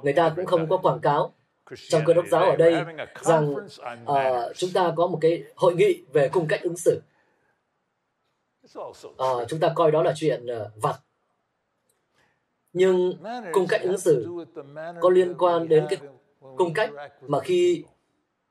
Người 0.02 0.12
ta 0.12 0.32
cũng 0.36 0.46
không 0.46 0.68
có 0.68 0.76
quảng 0.76 1.00
cáo 1.00 1.32
trong 1.76 2.02
cơ 2.06 2.14
đốc 2.14 2.26
giáo 2.30 2.42
ở 2.44 2.56
đây 2.56 2.74
rằng 3.20 3.54
uh, 4.02 4.56
chúng 4.56 4.70
ta 4.74 4.92
có 4.96 5.06
một 5.06 5.18
cái 5.20 5.44
hội 5.56 5.74
nghị 5.74 6.02
về 6.12 6.28
cung 6.28 6.46
cách 6.48 6.62
ứng 6.62 6.76
xử. 6.76 7.00
Uh, 8.78 9.48
chúng 9.48 9.60
ta 9.60 9.72
coi 9.74 9.90
đó 9.90 10.02
là 10.02 10.12
chuyện 10.16 10.46
uh, 10.46 10.82
vặt. 10.82 11.00
Nhưng 12.72 13.12
cung 13.52 13.66
cách 13.68 13.82
ứng 13.82 13.98
xử 13.98 14.28
có 15.00 15.10
liên 15.10 15.34
quan 15.38 15.68
đến 15.68 15.86
cái 15.90 15.98
cung 16.56 16.74
cách 16.74 16.90
mà 17.20 17.40
khi 17.40 17.84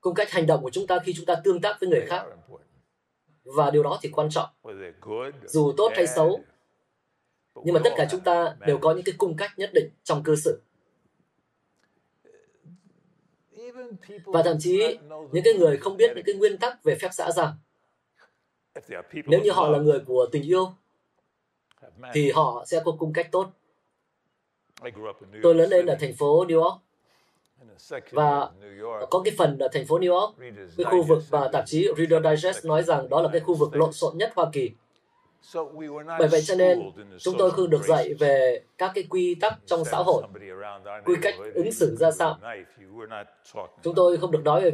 cung 0.02 0.14
cách 0.14 0.32
hành 0.32 0.48
động 0.48 0.64
của 0.64 0.70
chúng 0.70 0.88
ta 0.88 1.00
khi 1.04 1.14
chúng 1.14 1.26
ta 1.26 1.36
tương 1.44 1.62
tác 1.62 1.78
với 1.80 1.90
người 1.90 2.06
khác. 2.08 2.26
Và 3.44 3.72
điều 3.72 3.84
đó 3.84 4.00
thì 4.02 4.10
quan 4.10 4.30
trọng. 4.30 4.50
Dù 5.46 5.74
tốt 5.78 5.92
hay 5.96 6.08
xấu, 6.08 6.42
nhưng 7.64 7.74
mà 7.74 7.82
tất 7.84 7.90
cả 7.98 8.08
chúng 8.12 8.22
ta 8.22 8.56
đều 8.66 8.78
có 8.78 8.94
những 8.94 9.04
cái 9.04 9.16
cung 9.18 9.38
cách 9.38 9.52
nhất 9.58 9.70
định 9.74 9.90
trong 10.04 10.24
cơ 10.24 10.36
sự. 10.36 10.62
Và 14.26 14.44
thậm 14.44 14.58
chí 14.60 14.98
những 15.32 15.44
cái 15.44 15.54
người 15.54 15.78
không 15.78 15.98
biết 15.98 16.12
những 16.16 16.26
cái 16.26 16.36
nguyên 16.36 16.58
tắc 16.58 16.84
về 16.84 16.96
phép 16.96 17.10
xã 17.12 17.32
giao. 17.32 17.54
Nếu 19.26 19.42
như 19.42 19.52
họ 19.52 19.70
là 19.70 19.80
người 19.80 20.00
của 20.00 20.28
tình 20.32 20.44
yêu, 20.44 20.74
thì 22.14 22.32
họ 22.32 22.64
sẽ 22.68 22.82
có 22.86 22.92
cung 23.00 23.14
cách 23.14 23.28
tốt. 23.32 23.50
Tôi 25.44 25.56
lớn 25.56 25.70
lên 25.70 25.86
ở 25.86 25.96
thành 26.00 26.14
phố 26.14 26.46
New 26.46 26.62
York 26.64 26.82
và 28.12 28.52
có 29.10 29.22
cái 29.26 29.34
phần 29.38 29.58
ở 29.60 29.68
thành 29.72 29.86
phố 29.88 30.00
New 30.00 30.20
York, 30.20 30.36
cái 30.78 30.86
khu 30.86 31.04
vực 31.04 31.24
và 31.30 31.50
tạp 31.54 31.64
chí 31.68 31.88
Reader 31.98 32.42
Digest 32.42 32.66
nói 32.66 32.84
rằng 32.84 33.10
đó 33.10 33.22
là 33.22 33.30
cái 33.32 33.42
khu 33.42 33.56
vực 33.56 33.76
lộn 33.76 33.94
xộn 33.94 34.18
nhất 34.18 34.32
Hoa 34.36 34.46
Kỳ. 34.54 34.72
Bởi 36.20 36.28
vậy 36.28 36.42
cho 36.42 36.56
nên 36.56 36.92
chúng 37.20 37.36
tôi 37.38 37.52
không 37.52 37.70
được 37.70 37.84
dạy 37.84 38.14
về 38.14 38.62
các 38.78 38.92
cái 38.96 39.04
quy 39.10 39.36
tắc 39.36 39.54
trong 39.66 39.86
xã 39.86 39.98
hội, 39.98 40.24
quy 41.06 41.16
cách 41.22 41.36
ứng 41.54 41.72
xử 41.72 41.96
ra 41.96 42.12
sao. 42.12 42.38
Chúng 43.84 43.96
tôi 43.96 44.18
không 44.18 44.32
được 44.32 44.44
nói 44.44 44.62
về, 44.62 44.72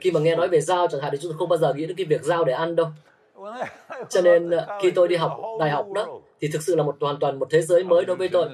khi 0.00 0.10
mà 0.10 0.20
nghe 0.20 0.36
nói 0.36 0.48
về 0.48 0.60
dao 0.60 0.86
chẳng 0.86 1.00
hạn 1.00 1.10
thì 1.12 1.18
chúng 1.22 1.32
tôi 1.32 1.38
không 1.38 1.48
bao 1.48 1.58
giờ 1.58 1.74
nghĩ 1.74 1.86
đến 1.86 1.96
cái 1.96 2.06
việc 2.06 2.22
dao 2.22 2.44
để 2.44 2.52
ăn 2.52 2.76
đâu. 2.76 2.86
Cho 4.08 4.20
nên 4.20 4.50
khi 4.82 4.90
tôi 4.90 5.08
đi 5.08 5.16
học 5.16 5.40
đại 5.60 5.70
học 5.70 5.86
đó, 5.94 6.20
thì 6.40 6.48
thực 6.52 6.62
sự 6.62 6.76
là 6.76 6.82
một 6.82 6.96
hoàn 7.00 7.16
toàn 7.18 7.38
một 7.38 7.46
thế 7.50 7.62
giới 7.62 7.84
mới 7.84 8.04
đối 8.04 8.16
với 8.16 8.28
tôi. 8.28 8.46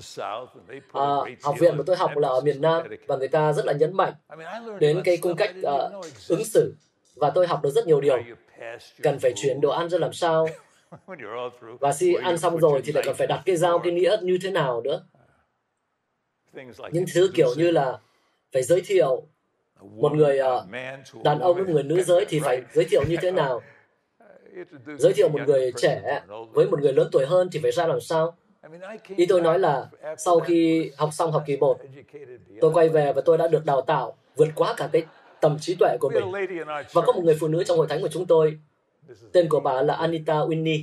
À, 0.92 1.06
học 1.42 1.54
viện 1.58 1.76
mà 1.76 1.82
tôi 1.86 1.96
học 1.96 2.16
là 2.16 2.28
ở 2.28 2.40
miền 2.40 2.60
Nam 2.60 2.82
và 3.06 3.16
người 3.16 3.28
ta 3.28 3.52
rất 3.52 3.66
là 3.66 3.72
nhấn 3.72 3.96
mạnh 3.96 4.12
đến 4.80 5.02
cái 5.04 5.16
cung 5.16 5.36
cách 5.36 5.54
uh, 5.60 6.04
ứng 6.28 6.44
xử. 6.44 6.74
Và 7.16 7.30
tôi 7.30 7.46
học 7.46 7.62
được 7.62 7.70
rất 7.70 7.86
nhiều 7.86 8.00
điều. 8.00 8.18
Cần 9.02 9.18
phải 9.18 9.32
chuyển 9.36 9.60
đồ 9.60 9.70
ăn 9.70 9.88
ra 9.88 9.98
làm 9.98 10.12
sao, 10.12 10.48
và 11.80 11.92
khi 11.92 12.14
ăn 12.14 12.38
xong 12.38 12.58
rồi 12.58 12.82
thì 12.84 12.92
lại 12.92 13.04
còn 13.06 13.14
phải 13.14 13.26
đặt 13.26 13.42
cái 13.46 13.56
dao 13.56 13.78
cái 13.78 13.92
nĩa 13.92 14.16
như 14.22 14.38
thế 14.42 14.50
nào 14.50 14.80
nữa? 14.80 15.04
Những 16.92 17.04
thứ 17.14 17.30
kiểu 17.34 17.54
như 17.56 17.70
là 17.70 17.98
phải 18.52 18.62
giới 18.62 18.82
thiệu 18.86 19.22
một 19.82 20.12
người 20.12 20.38
đàn 21.24 21.38
ông 21.38 21.54
với 21.56 21.64
một 21.64 21.72
người 21.72 21.82
nữ 21.82 22.02
giới 22.02 22.24
thì 22.28 22.40
phải 22.40 22.62
giới 22.72 22.84
thiệu 22.84 23.02
như 23.08 23.16
thế 23.22 23.30
nào? 23.30 23.62
Giới 24.98 25.12
thiệu 25.12 25.28
một 25.28 25.40
người 25.46 25.72
trẻ 25.76 26.20
với 26.52 26.66
một 26.66 26.80
người 26.80 26.92
lớn 26.92 27.08
tuổi 27.12 27.26
hơn 27.26 27.48
thì 27.52 27.58
phải 27.62 27.72
ra 27.72 27.86
làm 27.86 28.00
sao? 28.00 28.36
Ý 29.16 29.26
tôi 29.26 29.40
nói 29.40 29.58
là 29.58 29.86
sau 30.18 30.40
khi 30.40 30.90
học 30.96 31.08
xong 31.12 31.32
học 31.32 31.42
kỳ 31.46 31.56
1 31.56 31.78
tôi 32.60 32.70
quay 32.74 32.88
về 32.88 33.12
và 33.12 33.22
tôi 33.24 33.38
đã 33.38 33.48
được 33.48 33.64
đào 33.64 33.80
tạo 33.80 34.16
vượt 34.36 34.48
quá 34.54 34.74
cả 34.76 34.88
cái 34.92 35.04
tầm 35.40 35.58
trí 35.60 35.74
tuệ 35.74 35.96
của 36.00 36.08
mình. 36.08 36.22
và 36.92 37.02
có 37.06 37.12
một 37.12 37.22
người 37.24 37.36
phụ 37.40 37.48
nữ 37.48 37.64
trong 37.64 37.78
hội 37.78 37.86
thánh 37.90 38.00
của 38.02 38.08
chúng 38.08 38.26
tôi 38.26 38.58
Tên 39.32 39.48
của 39.48 39.60
bà 39.60 39.82
là 39.82 39.94
Anita 39.94 40.34
Winnie. 40.34 40.82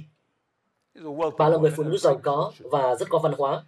Bà 1.38 1.50
là 1.50 1.58
người 1.58 1.72
phụ 1.76 1.84
nữ 1.84 1.98
giàu 1.98 2.20
có 2.24 2.52
và 2.60 2.96
rất 2.96 3.10
có 3.10 3.20
văn 3.20 3.34
hóa. 3.38 3.64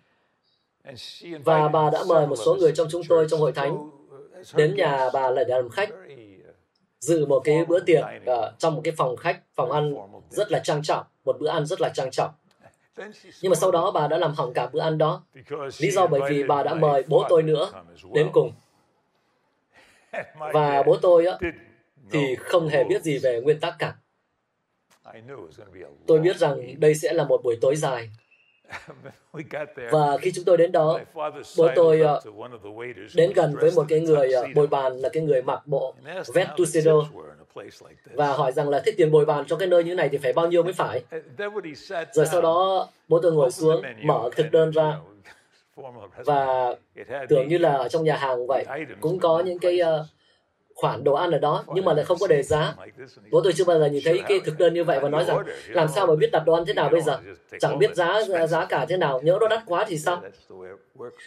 Và 1.44 1.68
bà 1.68 1.90
đã 1.90 2.04
mời 2.08 2.28
một 2.28 2.36
số 2.36 2.56
người 2.56 2.72
trong 2.76 2.88
chúng 2.92 3.02
tôi 3.10 3.28
trong 3.30 3.40
hội 3.40 3.52
thánh 3.52 3.90
đến 4.56 4.76
nhà 4.76 5.10
bà 5.14 5.30
là 5.30 5.44
để 5.44 5.56
làm 5.56 5.70
khách. 5.70 5.90
dự 7.00 7.26
một 7.26 7.40
cái 7.40 7.66
bữa 7.66 7.80
tiệc 7.80 8.04
uh, 8.04 8.60
trong 8.60 8.76
một 8.76 8.82
cái 8.84 8.94
phòng 8.98 9.16
khách, 9.16 9.42
phòng 9.56 9.72
ăn 9.72 9.96
rất 10.30 10.52
là 10.52 10.60
trang 10.60 10.84
trọng, 10.84 11.06
một 11.26 11.40
bữa 11.40 11.48
ăn 11.48 11.66
rất 11.66 11.82
là 11.82 11.90
trang 11.90 12.12
trọng. 12.12 12.32
Nhưng 13.42 13.50
mà 13.50 13.56
sau 13.56 13.72
đó 13.72 13.92
bà 13.92 14.08
đã 14.08 14.18
làm 14.18 14.34
hỏng 14.34 14.54
cả 14.54 14.70
bữa 14.74 14.80
ăn 14.80 14.98
đó. 14.98 15.24
Lý 15.80 15.92
do 15.92 16.08
bởi 16.08 16.22
vì 16.30 16.44
bà 16.44 16.64
đã 16.64 16.74
mời 16.74 17.04
bố 17.08 17.26
tôi 17.30 17.44
nữa 17.44 17.72
đến 18.14 18.30
cùng. 18.34 18.52
Và 20.54 20.84
bố 20.84 20.98
tôi 20.98 21.26
á, 21.26 21.38
thì 22.12 22.36
không 22.36 22.68
hề 22.68 22.84
biết 22.84 23.04
gì 23.04 23.18
về 23.18 23.42
nguyên 23.42 23.60
tắc 23.60 23.76
cả. 23.80 23.96
Tôi 26.08 26.20
biết 26.20 26.38
rằng 26.38 26.80
đây 26.80 26.96
sẽ 26.96 27.14
là 27.14 27.24
một 27.24 27.42
buổi 27.44 27.58
tối 27.62 27.76
dài. 27.76 28.10
Và 29.92 30.18
khi 30.22 30.32
chúng 30.32 30.46
tôi 30.46 30.58
đến 30.58 30.72
đó, 30.72 31.00
bố 31.58 31.70
tôi 31.76 32.02
uh, 32.02 32.24
đến 33.16 33.34
gần 33.36 33.56
với 33.56 33.72
một 33.76 33.86
cái 33.90 34.00
người 34.00 34.30
uh, 34.40 34.56
bồi 34.56 34.68
bàn 34.68 34.98
là 34.98 35.10
cái 35.10 35.24
người 35.24 35.42
mặc 35.42 35.68
bộ 35.68 35.96
vest 36.34 36.50
tuxedo. 36.58 37.02
và 38.14 38.34
hỏi 38.34 38.52
rằng 38.52 38.70
là 38.70 38.82
thích 38.86 38.96
tiền 38.98 39.12
bồi 39.12 39.26
bàn 39.26 39.46
cho 39.48 39.58
cái 39.58 39.68
nơi 39.68 39.84
như 39.84 39.96
này 39.96 40.10
thì 40.10 40.18
phải 40.18 40.34
bao 40.34 40.48
nhiêu 40.48 40.64
mới 40.64 40.74
phải. 40.74 41.04
Rồi 42.12 42.26
sau 42.26 42.42
đó 42.42 42.88
bố 43.08 43.20
tôi 43.20 43.34
ngồi 43.34 43.52
xuống, 43.52 43.82
mở 44.04 44.30
thực 44.36 44.52
đơn 44.52 44.72
ra. 44.72 44.98
và 46.26 46.76
tưởng 47.30 47.48
như 47.48 47.58
là 47.58 47.74
ở 47.74 47.90
trong 47.90 48.04
nhà 48.04 48.18
hàng 48.18 48.48
vậy, 48.48 48.66
cũng 49.02 49.20
có 49.20 49.40
những 49.40 49.60
cái 49.60 49.80
uh, 49.82 50.06
khoản 50.76 51.04
đồ 51.04 51.14
ăn 51.14 51.32
ở 51.32 51.38
đó 51.38 51.64
nhưng 51.68 51.86
mà 51.86 51.94
lại 51.94 52.06
không 52.06 52.18
có 52.20 52.28
đề 52.28 52.44
giá. 52.44 52.76
Bố 53.32 53.42
tôi 53.42 53.54
chưa 53.54 53.66
bao 53.66 53.80
giờ 53.80 53.86
nhìn 53.86 54.02
thấy 54.06 54.22
cái 54.28 54.40
thực 54.40 54.58
đơn 54.58 54.74
như 54.74 54.84
vậy 54.84 55.00
và 55.00 55.10
nói 55.10 55.26
rằng 55.26 55.46
làm 55.68 55.88
sao 55.88 56.08
mà 56.08 56.16
biết 56.16 56.30
đặt 56.32 56.44
đồ 56.46 56.54
ăn 56.54 56.66
thế 56.66 56.74
nào 56.74 56.90
bây 56.90 57.02
giờ? 57.02 57.20
Chẳng 57.60 57.80
biết 57.80 57.96
giá 57.96 58.22
giá 58.50 58.66
cả 58.66 58.86
thế 58.90 58.98
nào, 58.98 59.22
nhớ 59.22 59.38
nó 59.42 59.48
đắt 59.48 59.64
quá 59.66 59.86
thì 59.88 59.98
sao? 59.98 60.22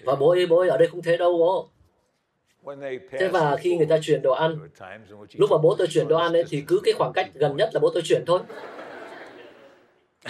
Và 0.04 0.14
bố 0.14 0.30
ơi, 0.30 0.46
bố 0.46 0.58
ơi, 0.58 0.68
ở 0.68 0.76
đây 0.76 0.88
không 0.88 1.02
thế 1.02 1.16
đâu 1.16 1.38
bố. 1.38 1.68
Thế 3.10 3.28
và 3.28 3.56
khi 3.56 3.76
người 3.76 3.86
ta 3.86 3.98
chuyển 4.02 4.22
đồ 4.22 4.32
ăn, 4.32 4.68
lúc 5.32 5.50
mà 5.50 5.58
bố 5.58 5.74
tôi 5.78 5.86
chuyển 5.86 6.08
đồ 6.08 6.16
ăn 6.16 6.32
ấy, 6.32 6.44
thì 6.48 6.64
cứ 6.66 6.80
cái 6.84 6.94
khoảng 6.98 7.12
cách 7.12 7.30
gần 7.34 7.56
nhất 7.56 7.70
là 7.72 7.80
bố 7.80 7.90
tôi 7.90 8.02
chuyển 8.06 8.24
thôi. 8.26 8.40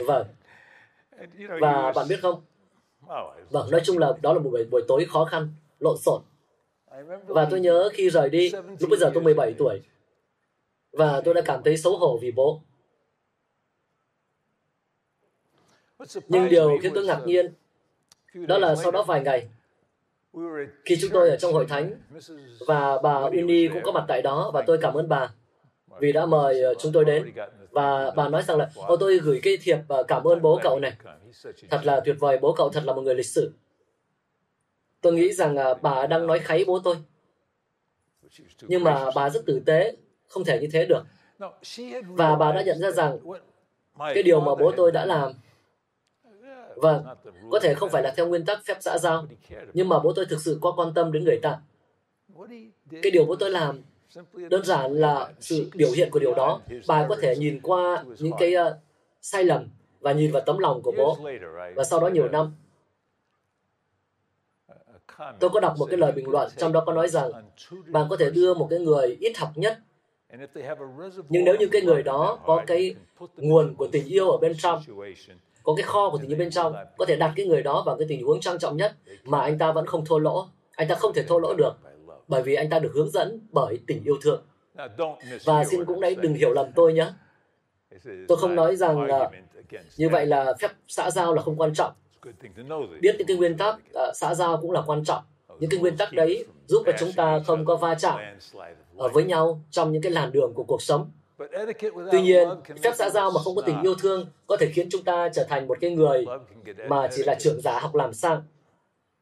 Vâng. 0.01 0.27
Và 1.61 1.93
bạn 1.93 2.09
biết 2.09 2.19
không? 2.23 2.41
Vâng, 3.51 3.71
nói 3.71 3.81
chung 3.85 3.99
là 3.99 4.13
đó 4.23 4.33
là 4.33 4.39
một 4.39 4.51
buổi, 4.51 4.65
buổi 4.71 4.83
tối 4.89 5.07
khó 5.11 5.25
khăn, 5.25 5.49
lộn 5.81 5.97
xộn. 5.97 6.23
Và 7.27 7.47
tôi 7.51 7.61
nhớ 7.61 7.89
khi 7.93 8.11
rời 8.11 8.31
đi, 8.31 8.51
lúc 8.81 8.91
bây 8.91 8.99
giờ 8.99 9.11
tôi 9.15 9.23
17 9.23 9.55
tuổi, 9.59 9.81
và 10.93 11.21
tôi 11.25 11.35
đã 11.35 11.41
cảm 11.45 11.63
thấy 11.65 11.77
xấu 11.77 11.97
hổ 11.97 12.19
vì 12.23 12.31
bố. 12.33 12.63
Nhưng 16.29 16.49
điều 16.49 16.79
khiến 16.83 16.93
tôi 16.95 17.05
ngạc 17.05 17.21
nhiên, 17.27 17.53
đó 18.35 18.59
là 18.59 18.77
sau 18.77 18.91
đó 18.91 19.03
vài 19.03 19.23
ngày, 19.23 19.49
khi 20.85 20.97
chúng 21.01 21.11
tôi 21.13 21.31
ở 21.31 21.37
trong 21.37 21.53
hội 21.53 21.67
thánh, 21.67 21.91
và 22.67 22.99
bà 23.03 23.15
Uni 23.15 23.69
cũng 23.69 23.83
có 23.83 23.93
mặt 23.93 24.05
tại 24.09 24.23
đó, 24.23 24.51
và 24.55 24.63
tôi 24.67 24.79
cảm 24.81 24.95
ơn 24.95 25.09
bà 25.09 25.33
vì 26.01 26.13
đã 26.13 26.27
mời 26.27 26.63
ờ, 26.63 26.75
chúng 26.75 26.93
tôi 26.93 27.05
đến. 27.05 27.33
Và 27.71 28.11
bà 28.11 28.29
nói 28.29 28.43
rằng 28.43 28.57
là, 28.59 28.71
ô 28.75 28.97
tôi 28.97 29.19
gửi 29.19 29.41
cái 29.43 29.59
thiệp 29.63 29.79
và 29.89 30.03
cảm 30.03 30.25
ơn 30.25 30.43
bố 30.43 30.61
cậu 30.63 30.79
này. 30.81 30.93
Thật 31.71 31.81
là 31.85 32.01
tuyệt 32.01 32.17
vời, 32.19 32.39
bố 32.39 32.53
cậu 32.53 32.69
thật 32.69 32.83
là 32.85 32.93
một 32.93 33.03
người 33.03 33.15
lịch 33.15 33.27
sử. 33.27 33.53
Tôi 35.01 35.13
nghĩ 35.13 35.33
rằng 35.33 35.57
à, 35.57 35.75
bà 35.83 36.07
đang 36.07 36.27
nói 36.27 36.39
kháy 36.39 36.65
bố 36.67 36.79
tôi. 36.79 36.97
Nhưng 38.61 38.85
mà 38.85 39.11
bà 39.15 39.31
rất 39.31 39.47
tử 39.47 39.61
tế, 39.67 39.97
không 40.29 40.45
thể 40.45 40.61
như 40.61 40.69
thế 40.73 40.87
được. 40.87 41.03
Và 42.09 42.37
bà 42.37 42.53
đã 42.53 42.63
nhận 42.63 42.79
ra 42.79 42.91
rằng 42.91 43.19
cái 43.99 44.23
điều 44.23 44.41
mà 44.41 44.55
bố 44.55 44.73
tôi 44.77 44.93
đã 44.93 45.07
làm 45.07 45.33
Vâng, 46.81 47.05
có 47.51 47.61
thể 47.63 47.75
không 47.75 47.91
phải 47.91 48.03
là 48.03 48.15
theo 48.17 48.27
nguyên 48.27 48.45
tắc 48.45 48.65
phép 48.65 48.77
xã 48.81 48.99
giao, 48.99 49.27
nhưng 49.75 49.89
mà 49.89 49.99
bố 49.99 50.13
tôi 50.13 50.27
thực 50.27 50.41
sự 50.41 50.59
có 50.61 50.73
quan 50.77 50.95
tâm 50.95 51.13
đến 51.13 51.25
người 51.25 51.39
ta. 51.43 51.59
Cái 53.03 53.11
điều 53.13 53.25
bố 53.25 53.37
tôi 53.37 53.51
làm 53.51 53.83
đơn 54.35 54.65
giản 54.65 54.93
là 54.93 55.33
sự 55.41 55.71
biểu 55.75 55.91
hiện 55.91 56.11
của 56.11 56.19
điều 56.19 56.35
đó. 56.35 56.61
Bà 56.89 57.07
có 57.09 57.17
thể 57.21 57.37
nhìn 57.37 57.61
qua 57.63 58.05
những 58.19 58.33
cái 58.39 58.55
uh, 58.57 58.73
sai 59.23 59.45
lầm 59.45 59.69
và 60.01 60.13
nhìn 60.13 60.33
vào 60.33 60.43
tấm 60.47 60.59
lòng 60.59 60.83
của 60.83 60.93
bố. 60.97 61.19
Và 61.75 61.85
sau 61.85 62.01
đó 62.01 62.09
nhiều 62.09 62.29
năm, 62.29 62.53
Tôi 65.41 65.51
có 65.51 65.61
đọc 65.61 65.75
một 65.79 65.87
cái 65.87 65.99
lời 65.99 66.13
bình 66.13 66.31
luận, 66.31 66.51
trong 66.57 66.73
đó 66.73 66.83
có 66.87 66.93
nói 66.93 67.09
rằng 67.09 67.31
bạn 67.87 68.07
có 68.11 68.17
thể 68.17 68.31
đưa 68.31 68.55
một 68.55 68.67
cái 68.71 68.79
người 68.79 69.17
ít 69.21 69.39
học 69.39 69.51
nhất, 69.55 69.79
nhưng 71.29 71.45
nếu 71.45 71.57
như 71.57 71.69
cái 71.73 71.83
người 71.83 72.03
đó 72.03 72.39
có 72.47 72.63
cái 72.67 72.95
nguồn 73.37 73.75
của 73.75 73.89
tình 73.93 74.07
yêu 74.07 74.31
ở 74.31 74.39
bên 74.39 74.55
trong, 74.59 74.83
có 75.63 75.75
cái 75.77 75.83
kho 75.83 76.11
của 76.11 76.19
tình 76.19 76.31
yêu 76.31 76.39
bên 76.39 76.51
trong, 76.51 76.75
có 76.99 77.05
thể 77.05 77.17
đặt 77.17 77.33
cái 77.37 77.47
người 77.47 77.63
đó 77.63 77.83
vào 77.87 77.97
cái 77.97 78.07
tình 78.09 78.25
huống 78.27 78.41
trang 78.41 78.59
trọng 78.59 78.77
nhất 78.77 78.97
mà 79.25 79.41
anh 79.41 79.59
ta 79.59 79.73
vẫn 79.73 79.87
không 79.87 80.05
thô 80.05 80.19
lỗ. 80.19 80.49
Anh 80.77 80.89
ta 80.89 80.95
không 80.95 81.13
thể 81.15 81.23
thô 81.23 81.39
lỗ 81.39 81.55
được, 81.55 81.73
bởi 82.29 82.43
vì 82.43 82.55
anh 82.55 82.71
ta 82.71 82.79
được 82.79 82.91
hướng 82.95 83.11
dẫn 83.11 83.41
bởi 83.51 83.79
tình 83.87 84.05
yêu 84.05 84.17
thương. 84.23 84.43
Và 85.45 85.65
xin 85.65 85.85
cũng 85.85 86.01
đấy 86.01 86.15
đừng 86.15 86.35
hiểu 86.35 86.53
lầm 86.53 86.67
tôi 86.75 86.93
nhé. 86.93 87.07
Tôi 88.29 88.39
không 88.39 88.55
nói 88.55 88.77
rằng 88.77 89.03
là 89.03 89.31
như 89.97 90.09
vậy 90.09 90.27
là 90.27 90.55
phép 90.61 90.71
xã 90.89 91.11
giao 91.11 91.35
là 91.35 91.43
không 91.43 91.57
quan 91.57 91.75
trọng 91.75 91.93
biết 93.01 93.15
những 93.19 93.27
cái 93.27 93.37
nguyên 93.37 93.57
tắc 93.57 93.75
uh, 93.75 94.17
xã 94.17 94.35
giao 94.35 94.59
cũng 94.63 94.73
là 94.73 94.83
quan 94.87 95.05
trọng. 95.05 95.23
Những 95.61 95.71
cái 95.71 95.81
nguyên 95.81 95.97
tắc 95.97 96.13
đấy 96.13 96.45
giúp 96.67 96.83
cho 96.87 96.93
chúng 96.99 97.13
ta 97.13 97.41
không 97.47 97.65
có 97.65 97.77
va 97.77 97.95
chạm 97.95 98.21
ở 98.97 99.09
với 99.09 99.25
nhau 99.25 99.61
trong 99.71 99.93
những 99.93 100.03
cái 100.03 100.13
làn 100.13 100.33
đường 100.33 100.53
của 100.55 100.65
cuộc 100.65 100.83
sống. 100.83 101.11
Tuy 102.13 102.23
nhiên 102.23 102.49
phép 102.83 102.93
xã 102.95 103.11
giao 103.11 103.31
mà 103.31 103.41
không 103.45 103.57
có 103.57 103.63
tình 103.63 103.83
yêu 103.83 103.95
thương 103.95 104.27
có 104.47 104.57
thể 104.57 104.71
khiến 104.75 104.89
chúng 104.91 105.05
ta 105.05 105.29
trở 105.35 105.45
thành 105.49 105.67
một 105.67 105.79
cái 105.81 105.91
người 105.91 106.27
mà 106.89 107.09
chỉ 107.17 107.23
là 107.23 107.35
trưởng 107.35 107.61
giả 107.61 107.81
học 107.81 107.95
làm 107.95 108.15
sang. 108.15 108.43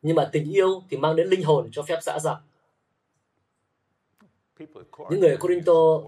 Nhưng 0.02 0.16
mà 0.16 0.28
tình 0.32 0.52
yêu 0.52 0.82
thì 0.90 0.96
mang 0.96 1.16
đến 1.16 1.28
linh 1.28 1.42
hồn 1.42 1.68
cho 1.72 1.82
phép 1.82 1.98
xã 2.02 2.18
giao. 2.18 2.40
Những 5.10 5.20
người 5.20 5.36
Corinto 5.36 6.00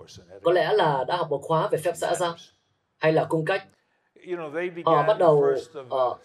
có 0.42 0.52
lẽ 0.52 0.73
là 0.73 1.04
đã 1.04 1.16
học 1.16 1.30
một 1.30 1.40
khóa 1.42 1.68
về 1.68 1.78
phép 1.78 1.92
xã 1.97 2.14
giao 2.14 2.35
hay 2.99 3.12
là 3.12 3.25
cung 3.25 3.45
cách 3.45 3.68
họ 4.85 5.02
bắt 5.06 5.18
đầu 5.18 5.44
uh, 5.80 6.18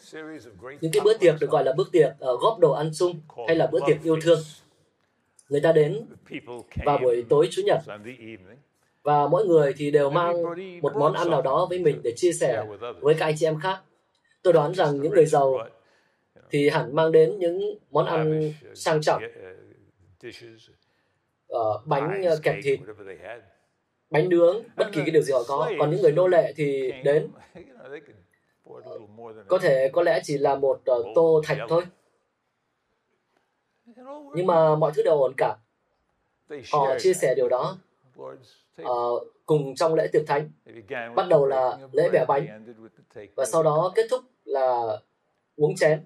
những 0.81 0.91
cái 0.91 1.01
bữa 1.03 1.17
tiệc 1.17 1.35
được 1.41 1.49
gọi 1.49 1.63
là 1.63 1.73
bữa 1.77 1.83
tiệc 1.91 2.09
uh, 2.09 2.39
góp 2.39 2.59
đồ 2.59 2.71
ăn 2.71 2.91
chung 2.93 3.21
hay 3.47 3.55
là 3.55 3.67
bữa 3.67 3.79
tiệc 3.87 4.03
yêu 4.03 4.17
thương. 4.21 4.39
Người 5.49 5.61
ta 5.61 5.71
đến 5.71 6.05
vào 6.85 6.97
buổi 6.97 7.25
tối 7.29 7.47
chủ 7.51 7.61
nhật. 7.65 7.79
Và 9.03 9.27
mỗi 9.27 9.45
người 9.45 9.73
thì 9.77 9.91
đều 9.91 10.09
mang 10.09 10.43
một 10.81 10.95
món 10.95 11.13
ăn 11.13 11.29
nào 11.29 11.41
đó 11.41 11.67
với 11.69 11.79
mình 11.79 12.01
để 12.03 12.13
chia 12.15 12.31
sẻ 12.33 12.65
với 12.99 13.15
các 13.15 13.25
anh 13.25 13.35
chị 13.37 13.45
em 13.45 13.59
khác. 13.59 13.81
Tôi 14.43 14.53
đoán 14.53 14.73
rằng 14.73 15.01
những 15.01 15.11
người 15.11 15.25
giàu 15.25 15.67
thì 16.49 16.69
hẳn 16.69 16.95
mang 16.95 17.11
đến 17.11 17.39
những 17.39 17.79
món 17.91 18.05
ăn 18.05 18.53
sang 18.73 19.01
trọng. 19.01 19.23
uh, 21.53 21.85
bánh 21.85 22.23
kẹp 22.43 22.55
thịt 22.63 22.79
bánh 24.13 24.29
nướng 24.29 24.63
bất 24.75 24.87
kỳ 24.91 25.01
cái 25.01 25.11
điều 25.11 25.21
gì 25.21 25.33
họ 25.33 25.43
có. 25.47 25.71
còn 25.79 25.91
những 25.91 26.01
người 26.01 26.11
nô 26.11 26.27
lệ 26.27 26.53
thì 26.55 26.91
đến. 27.03 27.29
có 29.47 29.57
thể 29.57 29.89
có 29.93 30.03
lẽ 30.03 30.19
chỉ 30.23 30.37
là 30.37 30.55
một 30.55 30.81
uh, 30.91 31.05
tô 31.15 31.41
thạch 31.45 31.57
thôi. 31.69 31.83
Nhưng 34.35 34.47
mà 34.47 34.75
mọi 34.75 34.91
thứ 34.95 35.03
đều 35.03 35.17
ổn 35.17 35.33
cả. 35.37 35.55
Họ 36.71 36.99
chia 36.99 37.13
sẻ 37.13 37.35
điều 37.35 37.49
đó. 37.49 37.77
uh, 38.81 39.27
cùng 39.45 39.75
trong 39.75 39.93
lễ 39.93 40.07
tiệc 40.07 40.27
thánh. 40.27 40.49
Bắt 41.15 41.27
đầu 41.29 41.45
là 41.45 41.77
lễ 41.91 42.09
bẻ 42.13 42.25
bánh. 42.27 42.73
Và 43.35 43.45
sau 43.45 43.63
đó 43.63 43.91
kết 43.95 44.07
thúc 44.11 44.21
là 44.45 44.97
uống 45.55 45.75
chén. 45.75 46.01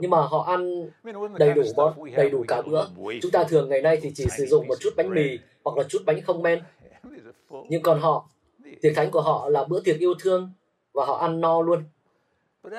Nhưng 0.00 0.10
mà 0.10 0.20
họ 0.20 0.42
ăn 0.42 0.90
đầy 1.38 1.52
đủ 1.54 1.62
món 1.76 2.14
đầy 2.16 2.30
đủ 2.30 2.44
cả 2.48 2.62
bữa. 2.62 2.86
chúng 3.22 3.30
ta 3.30 3.44
thường 3.44 3.68
ngày 3.68 3.82
nay 3.82 3.98
thì 4.02 4.12
chỉ 4.14 4.26
sử 4.36 4.46
dụng 4.46 4.68
một 4.68 4.74
chút 4.80 4.90
bánh 4.96 5.10
mì 5.10 5.38
hoặc 5.64 5.76
là 5.78 5.84
chút 5.88 6.02
bánh 6.06 6.22
không 6.22 6.42
men 6.42 6.62
nhưng 7.68 7.82
còn 7.82 8.00
họ 8.00 8.28
tiệc 8.82 8.92
thánh 8.96 9.10
của 9.10 9.20
họ 9.20 9.48
là 9.48 9.64
bữa 9.64 9.80
tiệc 9.80 9.98
yêu 9.98 10.14
thương 10.20 10.52
và 10.92 11.04
họ 11.04 11.14
ăn 11.14 11.40
no 11.40 11.62
luôn. 11.62 11.84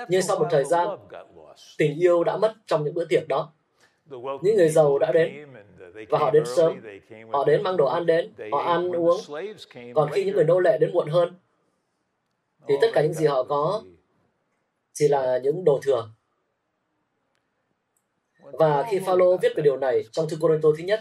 Nhưng 0.09 0.21
sau 0.21 0.39
một 0.39 0.47
thời 0.51 0.63
gian 0.63 0.87
tình 1.77 1.99
yêu 1.99 2.23
đã 2.23 2.37
mất 2.37 2.53
trong 2.65 2.83
những 2.83 2.93
bữa 2.93 3.05
tiệc 3.05 3.27
đó. 3.27 3.53
Những 4.41 4.55
người 4.55 4.69
giàu 4.69 4.99
đã 4.99 5.11
đến 5.11 5.47
và 6.09 6.19
họ 6.19 6.31
đến 6.31 6.43
sớm. 6.55 6.79
họ 7.31 7.43
đến 7.43 7.63
mang 7.63 7.77
đồ 7.77 7.85
ăn 7.85 8.05
đến 8.05 8.33
họ 8.51 8.59
ăn 8.59 8.91
uống. 8.91 9.17
còn 9.95 10.09
khi 10.11 10.25
những 10.25 10.35
người 10.35 10.45
nô 10.45 10.59
lệ 10.59 10.77
đến 10.81 10.93
muộn 10.93 11.07
hơn 11.07 11.33
thì 12.67 12.75
tất 12.81 12.87
cả 12.93 13.01
những 13.01 13.13
gì 13.13 13.25
họ 13.25 13.43
có 13.43 13.83
chỉ 14.93 15.07
là 15.07 15.39
những 15.43 15.63
đồ 15.63 15.79
thừa. 15.83 16.09
Và 18.39 18.85
khi 18.89 18.99
Phaolô 18.99 19.37
viết 19.37 19.51
về 19.55 19.63
điều 19.63 19.77
này 19.77 20.03
trong 20.11 20.29
thư 20.29 20.37
Corinto 20.41 20.69
thứ 20.77 20.83
nhất 20.83 20.99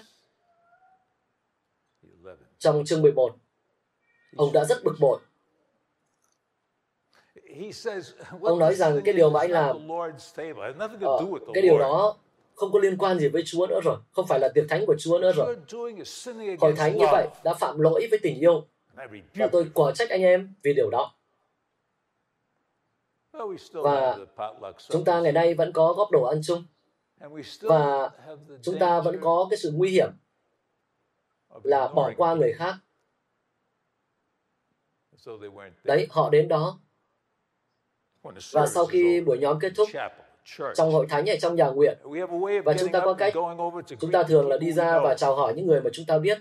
trong 2.59 2.85
chương 2.85 3.03
11 3.03 3.37
ông 4.37 4.53
đã 4.53 4.65
rất 4.65 4.85
bực 4.85 4.95
bội 5.01 5.19
ông 8.43 8.59
nói 8.59 8.75
rằng 8.75 9.01
cái 9.05 9.15
điều 9.15 9.31
mà 9.31 9.41
anh 9.41 9.51
làm 9.51 9.89
ờ, 11.01 11.25
cái 11.55 11.63
điều 11.63 11.79
đó 11.79 12.17
không 12.55 12.73
có 12.73 12.79
liên 12.79 12.97
quan 12.99 13.19
gì 13.19 13.29
với 13.29 13.43
Chúa 13.47 13.67
nữa 13.67 13.81
rồi, 13.85 13.97
không 14.13 14.27
phải 14.27 14.41
là 14.41 14.49
tiệc 14.55 14.65
thánh 14.69 14.87
của 14.87 14.97
Chúa 14.99 15.19
nữa 15.19 15.33
rồi. 15.33 15.57
Hội 16.61 16.73
thánh 16.77 16.97
như 16.99 17.07
vậy 17.13 17.29
đã 17.45 17.55
phạm 17.55 17.79
lỗi 17.79 18.07
với 18.11 18.19
tình 18.23 18.39
yêu. 18.41 18.67
Và 19.35 19.47
tôi 19.53 19.71
quả 19.75 19.93
trách 19.95 20.11
anh 20.11 20.23
em 20.23 20.55
vì 20.63 20.75
điều 20.75 20.91
đó. 20.91 21.15
Và 23.73 24.17
chúng 24.89 25.05
ta 25.05 25.21
ngày 25.21 25.33
nay 25.33 25.55
vẫn 25.55 25.73
có 25.73 25.93
góp 25.93 26.11
đồ 26.11 26.23
ăn 26.23 26.41
chung. 26.45 26.65
Và 27.63 28.11
chúng 28.63 28.79
ta 28.79 29.01
vẫn 29.01 29.19
có 29.21 29.47
cái 29.51 29.57
sự 29.57 29.73
nguy 29.75 29.91
hiểm 29.91 30.11
là 31.63 31.89
bỏ 31.89 32.11
qua 32.17 32.35
người 32.35 32.53
khác 32.53 32.75
Đấy, 35.85 36.07
họ 36.11 36.31
đến 36.31 36.49
đó. 36.49 36.79
Và 38.53 38.67
sau 38.67 38.87
khi 38.87 39.21
buổi 39.21 39.39
nhóm 39.39 39.59
kết 39.61 39.73
thúc, 39.77 39.89
trong 40.75 40.93
hội 40.93 41.07
thánh 41.09 41.27
hay 41.27 41.41
trong 41.41 41.57
nhà 41.57 41.67
nguyện, 41.67 41.99
và 42.65 42.75
chúng 42.79 42.93
ta 42.93 43.01
có 43.05 43.15
cách, 43.15 43.35
chúng 43.99 44.13
ta 44.13 44.23
thường 44.23 44.49
là 44.49 44.57
đi 44.57 44.73
ra 44.73 45.01
và 45.01 45.15
chào 45.15 45.37
hỏi 45.37 45.55
những 45.57 45.67
người 45.67 45.81
mà 45.81 45.91
chúng 45.93 46.07
ta 46.07 46.19
biết. 46.19 46.39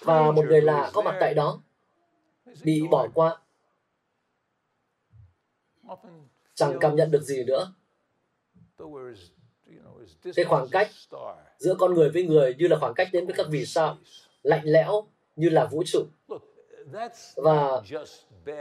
Và 0.00 0.30
một 0.30 0.44
người 0.44 0.60
lạ 0.60 0.90
có 0.92 1.02
mặt 1.02 1.16
tại 1.20 1.34
đó, 1.34 1.60
bị 2.62 2.82
bỏ 2.90 3.08
qua, 3.14 3.38
chẳng 6.54 6.76
cảm 6.80 6.96
nhận 6.96 7.10
được 7.10 7.22
gì 7.22 7.44
nữa. 7.44 7.72
Cái 10.34 10.44
khoảng 10.44 10.68
cách 10.68 10.90
giữa 11.58 11.74
con 11.78 11.94
người 11.94 12.10
với 12.10 12.22
người 12.22 12.54
như 12.58 12.66
là 12.68 12.76
khoảng 12.80 12.94
cách 12.94 13.08
đến 13.12 13.26
với 13.26 13.34
các 13.34 13.46
vì 13.50 13.66
sao, 13.66 13.98
lạnh 14.42 14.62
lẽo 14.64 15.06
như 15.36 15.48
là 15.48 15.66
vũ 15.66 15.82
trụ. 15.86 16.04
Và 17.36 17.82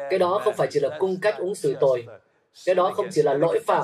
cái 0.10 0.20
đó 0.20 0.42
không 0.44 0.54
phải 0.58 0.68
chỉ 0.72 0.80
là 0.80 0.98
cung 1.00 1.18
cách 1.22 1.38
ứng 1.38 1.56
xử 1.56 1.76
tồi, 1.80 2.06
cái 2.66 2.76
đó 2.76 2.92
không 2.96 3.08
chỉ 3.12 3.22
là 3.22 3.34
lỗi 3.34 3.60
phạm 3.68 3.84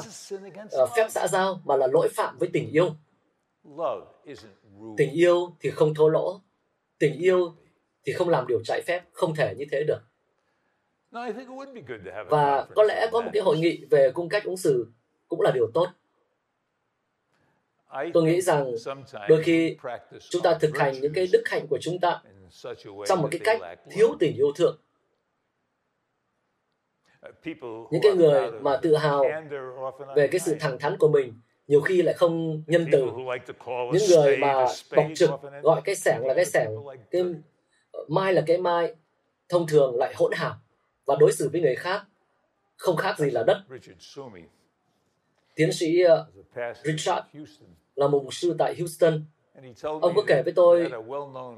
uh, 0.83 0.89
phép 0.95 1.07
xã 1.09 1.27
giao, 1.27 1.59
mà 1.65 1.75
là 1.75 1.87
lỗi 1.87 2.09
phạm 2.15 2.37
với 2.37 2.49
tình 2.53 2.71
yêu. 2.71 2.95
Tình 4.97 5.11
yêu 5.11 5.55
thì 5.59 5.69
không 5.69 5.93
thô 5.93 6.09
lỗ, 6.09 6.41
tình 6.99 7.17
yêu 7.17 7.53
thì 8.05 8.13
không 8.13 8.29
làm 8.29 8.47
điều 8.47 8.59
trái 8.63 8.81
phép, 8.87 9.01
không 9.11 9.35
thể 9.35 9.55
như 9.57 9.65
thế 9.71 9.83
được. 9.87 9.99
Và 12.29 12.65
có 12.75 12.83
lẽ 12.83 13.07
có 13.11 13.21
một 13.21 13.29
cái 13.33 13.43
hội 13.43 13.57
nghị 13.57 13.85
về 13.89 14.11
cung 14.13 14.29
cách 14.29 14.43
ứng 14.43 14.57
xử 14.57 14.87
cũng 15.27 15.41
là 15.41 15.51
điều 15.51 15.71
tốt. 15.73 15.87
Tôi 18.13 18.23
nghĩ 18.23 18.41
rằng 18.41 18.71
đôi 19.29 19.43
khi 19.43 19.77
chúng 20.29 20.41
ta 20.41 20.57
thực 20.61 20.77
hành 20.77 20.93
những 21.01 21.13
cái 21.13 21.27
đức 21.33 21.43
hạnh 21.45 21.67
của 21.69 21.77
chúng 21.81 21.99
ta 21.99 22.21
trong 23.07 23.21
một 23.21 23.27
cái 23.31 23.39
cách 23.43 23.61
thiếu 23.91 24.15
tình 24.19 24.35
yêu 24.35 24.51
thương. 24.55 24.77
Những 27.91 28.01
cái 28.03 28.13
người 28.15 28.51
mà 28.51 28.77
tự 28.77 28.95
hào 28.95 29.23
về 30.15 30.27
cái 30.27 30.39
sự 30.39 30.55
thẳng 30.59 30.79
thắn 30.79 30.97
của 30.97 31.07
mình 31.07 31.33
nhiều 31.67 31.81
khi 31.81 32.01
lại 32.01 32.13
không 32.13 32.63
nhân 32.67 32.87
từ. 32.91 33.05
Những 33.93 34.03
người 34.09 34.37
mà 34.37 34.65
bộc 34.95 35.05
trực 35.15 35.29
gọi 35.63 35.81
cái 35.85 35.95
sẻng 35.95 36.25
là 36.25 36.33
cái 36.33 36.45
sẻng, 36.45 36.69
cái 37.11 37.23
mai 38.07 38.33
là 38.33 38.43
cái 38.47 38.57
mai, 38.57 38.95
thông 39.49 39.67
thường 39.67 39.95
lại 39.95 40.13
hỗn 40.17 40.31
hào 40.35 40.55
và 41.05 41.15
đối 41.19 41.31
xử 41.31 41.49
với 41.49 41.61
người 41.61 41.75
khác 41.75 42.03
không 42.77 42.97
khác 42.97 43.19
gì 43.19 43.31
là 43.31 43.43
đất. 43.43 43.63
Tiến 45.55 45.71
sĩ 45.71 46.03
uh, 46.03 46.45
Richard 46.83 47.25
là 47.95 48.07
một 48.07 48.23
mục 48.23 48.33
sư 48.33 48.55
tại 48.59 48.75
Houston. 48.79 49.23
Ông 49.81 50.13
có 50.15 50.23
kể 50.27 50.41
với 50.43 50.53
tôi 50.53 50.91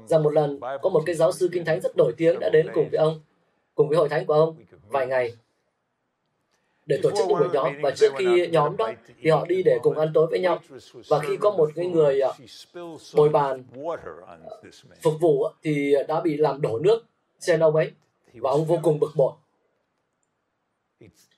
rằng 0.06 0.22
một 0.22 0.32
lần 0.32 0.60
có 0.82 0.88
một 0.88 1.02
cái 1.06 1.14
giáo 1.14 1.32
sư 1.32 1.48
kinh 1.52 1.64
thánh 1.64 1.80
rất 1.80 1.96
nổi 1.96 2.12
tiếng 2.16 2.40
đã 2.40 2.48
đến 2.48 2.66
cùng 2.74 2.88
với 2.90 2.98
ông, 2.98 3.20
cùng 3.74 3.88
với 3.88 3.98
hội 3.98 4.08
thánh 4.08 4.26
của 4.26 4.34
ông 4.34 4.56
vài 4.88 5.06
ngày. 5.06 5.32
Để 6.86 6.98
tổ 7.02 7.10
chức 7.10 7.28
những 7.28 7.38
buổi 7.38 7.48
nhóm 7.52 7.74
và 7.82 7.90
trước 7.90 8.12
khi 8.18 8.48
nhóm 8.48 8.76
đó 8.76 8.92
thì 9.22 9.30
họ 9.30 9.46
đi 9.46 9.62
để 9.62 9.78
cùng 9.82 9.98
ăn 9.98 10.10
tối 10.14 10.26
với 10.30 10.40
nhau. 10.40 10.58
Và 11.08 11.18
khi 11.18 11.36
có 11.36 11.50
một 11.50 11.70
cái 11.74 11.86
người 11.86 12.20
uh, 12.80 12.90
bồi 13.14 13.28
bàn 13.28 13.64
uh, 13.80 14.00
phục 15.02 15.14
vụ 15.20 15.48
thì 15.62 15.94
đã 16.08 16.20
bị 16.20 16.36
làm 16.36 16.60
đổ 16.60 16.78
nước 16.78 17.04
trên 17.40 17.60
ông 17.60 17.76
ấy 17.76 17.90
và 18.34 18.50
ông 18.50 18.64
vô 18.64 18.78
cùng 18.82 19.00
bực 19.00 19.10
bội. 19.16 19.32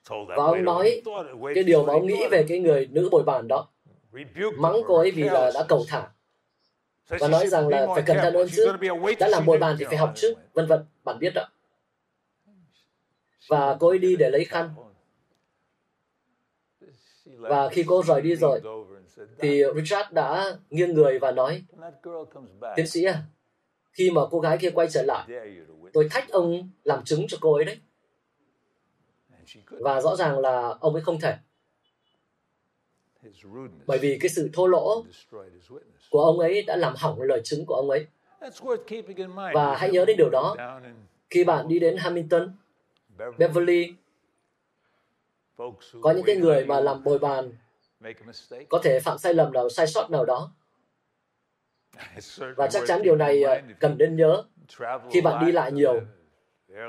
Và 0.09 0.45
ông 0.45 0.65
nói 0.65 1.03
cái 1.55 1.65
điều 1.65 1.83
mà 1.85 1.93
ông 1.93 2.07
nghĩ 2.07 2.27
về 2.31 2.45
cái 2.49 2.59
người 2.59 2.89
nữ 2.91 3.09
bồi 3.13 3.23
bàn 3.23 3.49
đó 3.49 3.69
mắng 4.59 4.77
cô 4.87 4.97
ấy 4.97 5.11
vì 5.11 5.23
là 5.23 5.51
đã 5.55 5.65
cầu 5.69 5.85
thả 5.89 6.09
và 7.09 7.29
nói 7.29 7.47
rằng 7.47 7.69
là 7.69 7.87
phải 7.95 8.03
cẩn 8.07 8.17
thận 8.17 8.35
hơn 8.35 8.49
chứ. 8.57 8.73
đã 9.21 9.29
làm 9.29 9.47
bồi 9.47 9.59
bàn 9.59 9.77
thì 9.79 9.85
phải 9.85 9.97
học 9.97 10.13
chứ. 10.17 10.35
vân 10.53 10.67
vân 10.67 10.85
bạn 11.05 11.19
biết 11.19 11.33
đó 11.35 11.49
và 13.51 13.77
cô 13.81 13.89
ấy 13.89 13.99
đi 13.99 14.17
để 14.17 14.31
lấy 14.31 14.45
khăn. 14.45 14.71
Và 17.25 17.69
khi 17.69 17.85
cô 17.87 18.03
rời 18.03 18.21
đi 18.21 18.37
rồi 18.37 18.61
thì 19.39 19.63
Richard 19.77 20.13
đã 20.13 20.59
nghiêng 20.71 20.95
người 20.95 21.19
và 21.19 21.33
nói 21.33 21.63
tiến 22.77 22.87
sĩ 22.87 23.05
à 23.05 23.23
khi 23.93 24.11
mà 24.11 24.23
cô 24.31 24.41
gái 24.41 24.59
kia 24.59 24.71
quay 24.71 24.89
trở 24.91 25.03
lại 25.03 25.29
tôi 25.93 26.09
thách 26.11 26.31
ông 26.31 26.71
làm 26.85 27.05
chứng 27.05 27.27
cho 27.29 27.39
cô 27.41 27.55
ấy 27.55 27.65
đấy. 27.65 27.81
Và 29.71 30.01
rõ 30.01 30.17
ràng 30.17 30.39
là 30.39 30.75
ông 30.81 30.95
ấy 30.95 31.03
không 31.03 31.21
thể 31.21 31.37
bởi 33.87 33.99
vì 33.99 34.19
cái 34.21 34.29
sự 34.29 34.51
thô 34.53 34.67
lỗ 34.67 35.05
của 36.11 36.25
ông 36.25 36.39
ấy 36.39 36.63
đã 36.63 36.77
làm 36.77 36.95
hỏng 36.97 37.23
lời 37.23 37.41
chứng 37.45 37.67
của 37.67 37.75
ông 37.75 37.91
ấy. 37.91 38.07
Và 39.55 39.77
hãy 39.77 39.91
nhớ 39.91 40.05
đến 40.05 40.17
điều 40.17 40.31
đó 40.31 40.57
khi 41.31 41.45
bạn 41.45 41.69
đi 41.69 41.79
đến 41.79 41.97
Hamilton, 41.97 42.53
Beverly, 43.39 43.95
có 46.03 46.13
những 46.13 46.25
cái 46.27 46.37
người 46.37 46.65
mà 46.65 46.81
làm 46.81 47.05
bồi 47.05 47.19
bàn 47.19 47.53
có 48.69 48.81
thể 48.83 49.01
phạm 49.01 49.19
sai 49.19 49.35
lầm 49.35 49.53
nào, 49.53 49.69
sai 49.69 49.87
sót 49.87 50.11
nào 50.11 50.25
đó. 50.25 50.53
Và 52.57 52.67
chắc 52.67 52.83
chắn 52.87 53.03
điều 53.03 53.17
này 53.17 53.43
à, 53.43 53.63
cần 53.79 53.99
nên 53.99 54.17
nhớ 54.17 54.45
khi 55.11 55.21
bạn 55.21 55.47
đi 55.47 55.53
lại 55.53 55.73
nhiều 55.73 56.01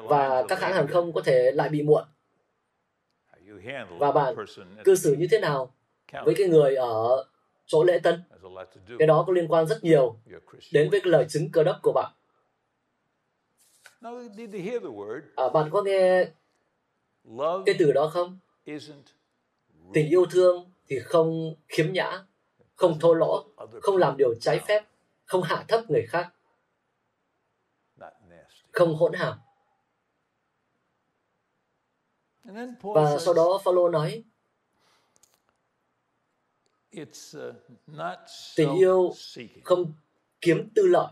và 0.04 0.44
các 0.48 0.60
hãng 0.60 0.74
hàng 0.74 0.88
không 0.88 1.13
có 1.13 1.22
thể 1.22 1.52
lại 1.52 1.70
bị 1.70 1.84
muộn. 1.84 2.04
Và 4.00 4.12
bạn 4.12 4.36
cư 4.84 4.96
xử 4.96 5.15
như 5.15 5.28
thế 5.32 5.39
nào 5.39 5.74
với 6.26 6.36
cái 6.38 6.47
người 6.47 6.76
ở 6.76 7.26
chỗ 7.65 7.84
lễ 7.84 8.00
tân? 8.04 8.24
Cái 9.00 9.08
đó 9.08 9.24
có 9.28 9.34
liên 9.34 9.47
quan 9.47 9.67
rất 9.67 9.84
nhiều 9.84 10.19
đến 10.71 10.89
với 10.89 11.00
cái 11.02 11.12
lời 11.12 11.26
chứng 11.30 11.52
cơ 11.52 11.63
đốc 11.63 11.76
của 11.84 11.91
bạn. 11.95 12.12
À, 15.36 15.50
bạn 15.50 15.69
có 15.71 15.82
nghe 15.84 16.26
cái 17.65 17.76
từ 17.80 17.91
đó 17.91 18.08
không? 18.13 18.39
Tình 19.93 20.10
yêu 20.10 20.26
thương 20.32 20.71
thì 20.88 21.00
không 21.00 21.56
khiếm 21.69 21.93
nhã, 21.93 22.26
không 22.76 23.00
thô 23.00 23.13
lỗ, 23.13 23.45
không 23.82 23.97
làm 23.97 24.17
điều 24.17 24.34
trái 24.41 24.60
phép, 24.67 24.86
không 25.26 25.43
hạ 25.43 25.65
thấp 25.67 25.89
người 25.89 26.06
khác, 26.10 26.34
không 28.71 28.95
hỗn 28.95 29.13
hàm. 29.13 29.38
Và 32.84 33.17
sau 33.19 33.34
đó 33.34 33.62
Phaolô 33.63 33.89
nói, 33.89 34.24
tình 38.56 38.75
yêu 38.77 39.13
không 39.63 39.93
kiếm 40.41 40.69
tư 40.75 40.88
lợi. 40.88 41.08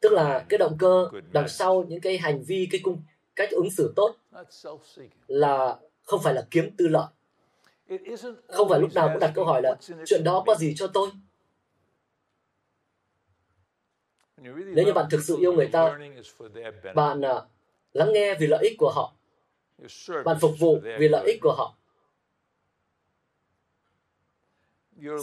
Tức 0.00 0.12
là 0.12 0.44
cái 0.48 0.58
động 0.58 0.76
cơ 0.78 1.08
đằng 1.32 1.48
sau 1.48 1.84
những 1.88 2.00
cái 2.00 2.18
hành 2.18 2.42
vi, 2.42 2.68
cái 2.70 2.80
cung 2.84 3.02
cách 3.36 3.50
ứng 3.50 3.70
xử 3.70 3.92
tốt 3.96 4.14
là 5.26 5.78
không 6.02 6.20
phải 6.22 6.34
là 6.34 6.46
kiếm 6.50 6.70
tư 6.76 6.88
lợi. 6.88 7.06
Không 8.48 8.68
phải 8.68 8.80
lúc 8.80 8.94
nào 8.94 9.08
cũng 9.12 9.20
đặt 9.20 9.32
câu 9.34 9.44
hỏi 9.44 9.62
là 9.62 9.76
chuyện 10.06 10.24
đó 10.24 10.44
có 10.46 10.54
gì 10.54 10.74
cho 10.76 10.86
tôi. 10.86 11.10
Nếu 14.74 14.86
như 14.86 14.92
bạn 14.92 15.06
thực 15.10 15.22
sự 15.22 15.36
yêu 15.40 15.52
người 15.52 15.68
ta, 15.72 15.98
bạn 16.94 17.20
uh, 17.20 17.42
lắng 17.92 18.12
nghe 18.12 18.34
vì 18.34 18.46
lợi 18.46 18.62
ích 18.62 18.78
của 18.78 18.92
họ. 18.94 19.14
Bạn 20.24 20.36
phục 20.40 20.52
vụ 20.58 20.78
vì 20.98 21.08
lợi 21.08 21.26
ích 21.26 21.38
của 21.42 21.54
họ. 21.58 21.76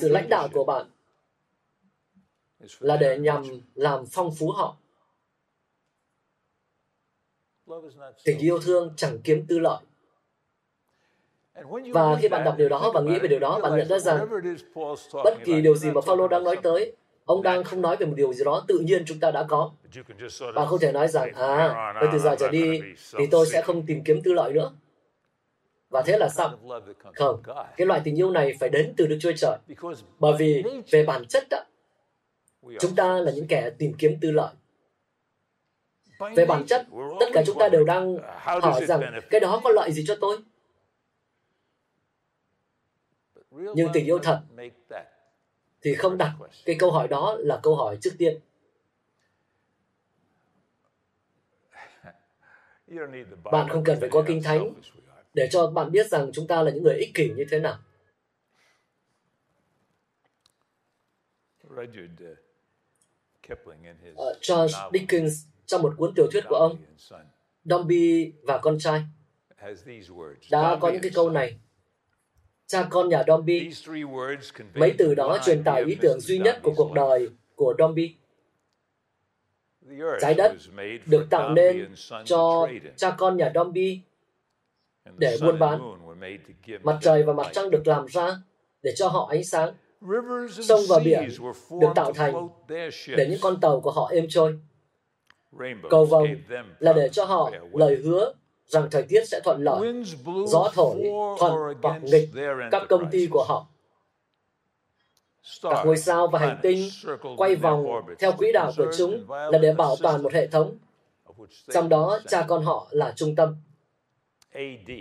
Sự 0.02 0.10
lãnh 0.10 0.30
đạo 0.30 0.48
của 0.54 0.63
bạn 0.63 0.86
là 2.80 2.98
để 2.98 3.20
nhằm 3.20 3.44
làm 3.76 4.06
phong 4.12 4.36
phú 4.36 4.52
họ. 4.52 4.78
Tình 8.26 8.39
yêu 8.39 8.60
thương 8.60 8.94
chẳng 8.98 9.20
kiếm 9.24 9.46
tư 9.48 9.60
lợi. 9.60 9.78
Và 11.94 12.15
khi 12.22 12.28
bạn 12.30 12.44
đọc 12.44 12.56
điều 12.58 12.70
đó 12.70 12.91
và 12.94 13.02
nghĩ 13.02 13.20
về 13.20 13.28
điều 13.28 13.39
đó, 13.39 13.60
bạn 13.60 13.78
nhận 13.78 13.88
ra 13.88 14.00
rằng 14.00 14.28
bất 15.24 15.38
kỳ 15.46 15.62
điều 15.62 15.76
gì 15.76 15.91
mà 15.91 16.02
Phaolô 16.02 16.28
đang 16.28 16.44
nói 16.44 16.58
tới, 16.63 16.96
ông 17.26 17.44
đang 17.44 17.63
không 17.63 17.82
nói 17.82 17.98
về 17.98 18.06
một 18.06 18.13
điều 18.17 18.34
gì 18.34 18.44
đó 18.44 18.65
tự 18.67 18.80
nhiên 18.80 19.04
chúng 19.06 19.20
ta 19.20 19.32
đã 19.32 19.46
có. 19.50 19.72
Bạn 20.56 20.67
không 20.67 20.80
thể 20.80 20.91
nói 20.91 21.08
rằng, 21.08 21.34
à, 21.34 21.94
tôi 22.02 22.10
từ 22.13 22.20
giờ 22.20 22.36
trở 22.39 22.50
đi 22.50 22.82
thì 23.17 23.28
tôi 23.32 23.46
sẽ 23.46 23.62
không 23.62 23.86
tìm 23.86 24.04
kiếm 24.04 24.22
tư 24.24 24.34
lợi 24.34 24.54
nữa. 24.54 24.72
Và 25.91 26.01
thế 26.06 26.17
là 26.17 26.30
xong. 26.30 26.82
Không, 27.15 27.41
cái 27.77 27.88
loại 27.88 28.01
tình 28.04 28.19
yêu 28.19 28.32
này 28.32 28.54
phải 28.60 28.69
đến 28.69 28.93
từ 28.97 29.08
Đức 29.08 29.17
Chúa 29.21 29.32
Trời. 29.38 29.58
Bởi 30.19 30.34
vì 30.39 30.63
về 30.91 31.06
bản 31.06 31.25
chất 31.27 31.47
đó, 31.49 31.63
chúng 32.80 32.95
ta 32.95 33.19
là 33.19 33.32
những 33.32 33.47
kẻ 33.47 33.69
tìm 33.77 33.93
kiếm 33.97 34.17
tư 34.21 34.32
lợi. 34.32 34.54
Về 36.36 36.45
bản 36.45 36.65
chất, 36.67 36.88
tất 37.19 37.25
cả 37.34 37.43
chúng 37.45 37.58
ta 37.60 37.69
đều 37.69 37.84
đang 37.84 38.17
hỏi 38.62 38.86
rằng 38.86 39.19
cái 39.30 39.39
đó 39.39 39.62
có 39.63 39.69
lợi 39.69 39.91
gì 39.91 40.04
cho 40.08 40.17
tôi? 40.21 40.38
Nhưng 43.51 43.89
tình 43.93 44.06
yêu 44.06 44.19
thật 44.19 44.41
thì 45.82 45.95
không 45.95 46.17
đặt 46.17 46.34
cái 46.65 46.75
câu 46.80 46.91
hỏi 46.91 47.08
đó 47.08 47.36
là 47.39 47.60
câu 47.63 47.75
hỏi 47.75 47.97
trước 48.01 48.12
tiên. 48.17 48.39
Bạn 53.43 53.69
không 53.69 53.84
cần 53.84 53.99
phải 53.99 54.10
có 54.10 54.23
kinh 54.27 54.43
thánh 54.43 54.73
để 55.34 55.48
cho 55.52 55.67
bạn 55.67 55.91
biết 55.91 56.08
rằng 56.08 56.32
chúng 56.34 56.48
ta 56.48 56.63
là 56.63 56.72
những 56.72 56.84
người 56.84 56.96
ích 56.96 57.13
kỷ 57.13 57.30
như 57.30 57.46
thế 57.50 57.60
nào. 57.60 57.78
Uh, 64.13 64.38
Charles 64.41 64.76
Dickens 64.94 65.46
trong 65.65 65.82
một 65.82 65.94
cuốn 65.98 66.13
tiểu 66.15 66.28
thuyết 66.32 66.44
của 66.50 66.56
ông, 66.56 66.78
Dombey 67.63 68.32
và 68.41 68.58
con 68.58 68.80
trai, 68.80 69.04
đã 70.52 70.78
có 70.82 70.89
những 70.89 71.02
cái 71.02 71.12
câu 71.15 71.30
này. 71.30 71.60
Cha 72.67 72.88
con 72.89 73.10
nhà 73.10 73.24
Dombey, 73.28 73.70
mấy 74.74 74.96
từ 74.98 75.15
đó 75.15 75.38
truyền 75.46 75.63
tải 75.63 75.84
ý 75.84 75.96
tưởng 76.02 76.20
duy 76.20 76.39
nhất 76.39 76.60
của 76.63 76.74
cuộc 76.76 76.94
đời 76.94 77.30
của 77.56 77.76
Dombey. 77.80 78.15
Trái 80.22 80.34
đất 80.34 80.56
được 81.06 81.28
tạo 81.30 81.54
nên 81.54 81.96
cho 82.26 82.67
cha 82.96 83.15
con 83.17 83.38
nhà 83.38 83.52
Dombey 83.56 84.02
để 85.18 85.38
buôn 85.42 85.60
bán. 85.60 85.82
Mặt 86.84 86.98
trời 87.02 87.24
và 87.24 87.34
mặt 87.34 87.48
trăng 87.54 87.70
được 87.70 87.88
làm 87.88 88.06
ra 88.06 88.38
để 88.84 88.94
cho 88.96 89.08
họ 89.08 89.28
ánh 89.30 89.44
sáng. 89.44 89.74
Sông 90.52 90.82
và 90.90 91.00
biển 91.00 91.30
được 91.82 91.88
tạo 91.96 92.14
thành 92.14 92.48
để 93.08 93.28
những 93.30 93.40
con 93.42 93.60
tàu 93.62 93.82
của 93.82 93.92
họ 93.92 94.10
êm 94.12 94.26
trôi. 94.30 94.60
Cầu 95.90 96.06
vồng 96.06 96.28
là 96.80 96.94
để 96.94 97.10
cho 97.10 97.26
họ 97.26 97.52
lời 97.74 97.96
hứa 98.04 98.34
rằng 98.68 98.88
thời 98.92 99.04
tiết 99.04 99.24
sẽ 99.28 99.40
thuận 99.44 99.64
lợi, 99.64 100.04
gió 100.48 100.72
thổi 100.74 101.12
thuận 101.40 101.54
hoặc 101.82 102.04
nghịch 102.04 102.30
các 102.72 102.84
công 102.90 103.10
ty 103.12 103.28
của 103.28 103.44
họ. 103.48 103.68
Các 105.62 105.86
ngôi 105.86 105.98
sao 105.98 106.28
và 106.28 106.40
hành 106.40 106.60
tinh 106.62 106.90
quay 107.38 107.56
vòng 107.56 107.88
theo 108.20 108.32
quỹ 108.32 108.52
đạo 108.54 108.72
của 108.78 108.92
chúng 108.98 109.32
là 109.32 109.58
để 109.62 109.74
bảo 109.74 109.96
toàn 110.02 110.24
một 110.24 110.34
hệ 110.34 110.48
thống, 110.48 110.78
trong 111.74 111.90
đó 111.90 112.20
cha 112.28 112.46
con 112.48 112.64
họ 112.64 112.88
là 112.92 113.14
trung 113.16 113.36
tâm. 113.36 113.56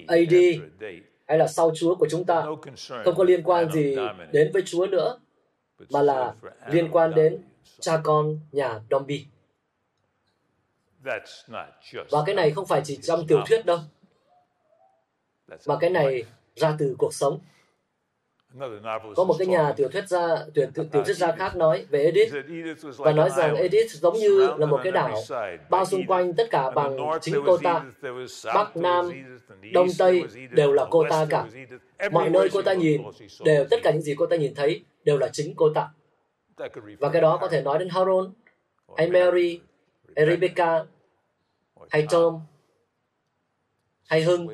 AD 0.09 0.35
hay 1.27 1.39
là 1.39 1.49
sau 1.49 1.73
Chúa 1.75 1.95
của 1.95 2.07
chúng 2.11 2.25
ta. 2.25 2.43
Không 3.05 3.15
có 3.17 3.25
liên 3.25 3.43
quan 3.43 3.73
gì 3.73 3.97
đến 4.33 4.51
với 4.53 4.63
Chúa 4.67 4.87
nữa, 4.87 5.19
mà 5.91 6.03
là 6.03 6.35
liên 6.71 6.89
quan 6.93 7.15
đến 7.15 7.43
cha 7.81 8.01
con 8.05 8.41
nhà 8.53 8.81
Dombey. 8.91 9.27
Và 12.11 12.23
cái 12.27 12.35
này 12.35 12.51
không 12.51 12.67
phải 12.67 12.81
chỉ 12.85 12.99
trong 13.03 13.27
tiểu 13.27 13.41
thuyết 13.47 13.67
đâu, 13.67 13.79
mà 15.67 15.77
cái 15.81 15.91
này 15.91 16.25
ra 16.57 16.77
từ 16.79 16.95
cuộc 16.99 17.15
sống. 17.15 17.39
Có 19.17 19.25
một 19.25 19.35
cái 19.39 19.47
nhà 19.47 19.73
tiểu 19.73 19.89
thuyết 19.89 20.09
gia 20.09 20.45
tiểu, 20.55 20.67
tiểu, 20.75 20.85
tiểu 20.93 21.05
thuyết 21.05 21.17
gia 21.17 21.33
khác 21.33 21.57
nói 21.57 21.87
về 21.91 22.05
Edith. 22.05 22.35
và 22.97 23.13
nói 23.13 23.31
rằng 23.37 23.55
Edith 23.55 23.91
giống 23.91 24.15
như 24.15 24.49
là 24.59 24.67
một 24.67 24.81
cái 24.83 24.93
đảo 24.93 25.15
bao 25.71 25.85
xung 25.85 26.07
quanh 26.07 26.35
tất 26.35 26.51
cả 26.51 26.71
bằng 26.71 26.97
chính 27.21 27.35
cô 27.47 27.57
ta. 27.57 27.85
Bắc, 28.55 28.77
Nam, 28.77 29.11
Đông, 29.73 29.87
Tây 29.99 30.23
đều 30.51 30.73
là 30.73 30.87
cô 30.91 31.05
ta 31.11 31.27
cả. 31.31 31.47
Mọi 32.11 32.31
nơi 32.31 32.49
cô 32.53 32.63
ta 32.63 32.73
nhìn 32.73 33.03
đều 33.45 33.65
tất 33.71 33.77
cả 33.83 33.91
những 33.91 34.03
gì 34.03 34.15
cô 34.19 34.27
ta 34.27 34.37
nhìn 34.37 34.55
thấy 34.55 34.85
đều 35.05 35.19
là 35.19 35.29
chính 35.33 35.55
cô 35.57 35.73
ta. 35.75 35.89
Và 37.01 37.09
cái 37.09 37.23
đó 37.23 37.39
có 37.41 37.49
thể 37.49 37.63
nói 37.63 37.79
đến 37.79 37.89
Harold 37.89 38.31
hay 38.97 39.11
Mary 39.11 39.61
hay 40.17 40.27
Rebecca. 40.27 40.85
Hay 41.91 42.07
Tom. 42.11 42.41
Hay 44.09 44.23
Hưng 44.23 44.49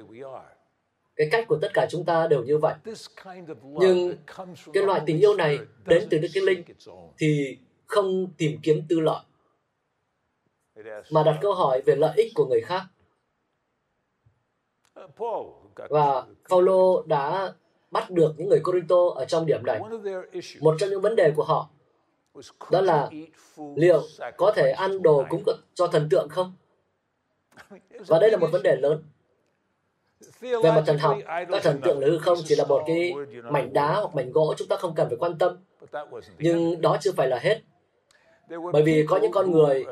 cái 1.17 1.29
cách 1.31 1.45
của 1.49 1.59
tất 1.63 1.69
cả 1.75 1.87
chúng 1.91 2.05
ta 2.05 2.27
đều 2.27 2.45
như 2.45 2.59
vậy. 2.59 2.75
Nhưng 3.63 4.17
cái 4.73 4.83
loại 4.83 5.01
tình 5.07 5.19
yêu 5.19 5.35
này 5.35 5.59
đến 5.87 6.07
từ 6.11 6.19
đức 6.19 6.29
kinh 6.35 6.45
linh 6.45 6.65
thì 7.19 7.59
không 7.87 8.33
tìm 8.37 8.59
kiếm 8.63 8.83
tư 8.89 9.01
lợi 9.01 9.25
mà 11.11 11.23
đặt 11.23 11.39
câu 11.43 11.55
hỏi 11.55 11.83
về 11.87 11.97
lợi 11.97 12.13
ích 12.17 12.33
của 12.35 12.47
người 12.47 12.61
khác. 12.61 12.83
Và 15.89 16.27
Paulo 16.49 17.03
đã 17.07 17.53
bắt 17.91 18.11
được 18.11 18.35
những 18.37 18.49
người 18.49 18.61
Corinto 18.65 19.09
ở 19.15 19.25
trong 19.25 19.47
điểm 19.47 19.67
này. 19.67 19.81
Một 20.61 20.77
trong 20.79 20.91
những 20.91 21.01
vấn 21.01 21.17
đề 21.17 21.33
của 21.37 21.45
họ 21.45 21.69
đó 22.71 22.81
là 22.81 23.11
liệu 23.77 24.03
có 24.37 24.53
thể 24.57 24.71
ăn 24.71 25.03
đồ 25.03 25.25
cúng 25.29 25.43
cho 25.75 25.87
thần 25.87 26.09
tượng 26.11 26.29
không? 26.29 26.53
Và 28.07 28.19
đây 28.19 28.31
là 28.31 28.37
một 28.37 28.49
vấn 28.53 28.63
đề 28.63 28.77
lớn. 28.77 29.03
Về 30.41 30.71
mặt 30.71 30.83
thần 30.87 30.99
học, 30.99 31.19
các 31.27 31.63
thần 31.63 31.81
tượng 31.81 31.99
là 31.99 32.07
hư 32.07 32.19
không 32.19 32.39
chỉ 32.45 32.55
là 32.57 32.65
một 32.65 32.83
cái 32.87 33.15
mảnh 33.51 33.73
đá 33.73 33.95
hoặc 33.95 34.15
mảnh 34.15 34.33
gỗ 34.33 34.55
chúng 34.57 34.69
ta 34.69 34.77
không 34.77 34.95
cần 34.95 35.09
phải 35.09 35.17
quan 35.17 35.39
tâm. 35.39 35.57
Nhưng 36.39 36.81
đó 36.81 36.97
chưa 37.01 37.13
phải 37.13 37.29
là 37.29 37.39
hết. 37.39 37.61
Bởi 38.73 38.83
vì 38.83 39.07
có 39.09 39.19
những 39.23 39.33
con 39.33 39.51
người 39.51 39.85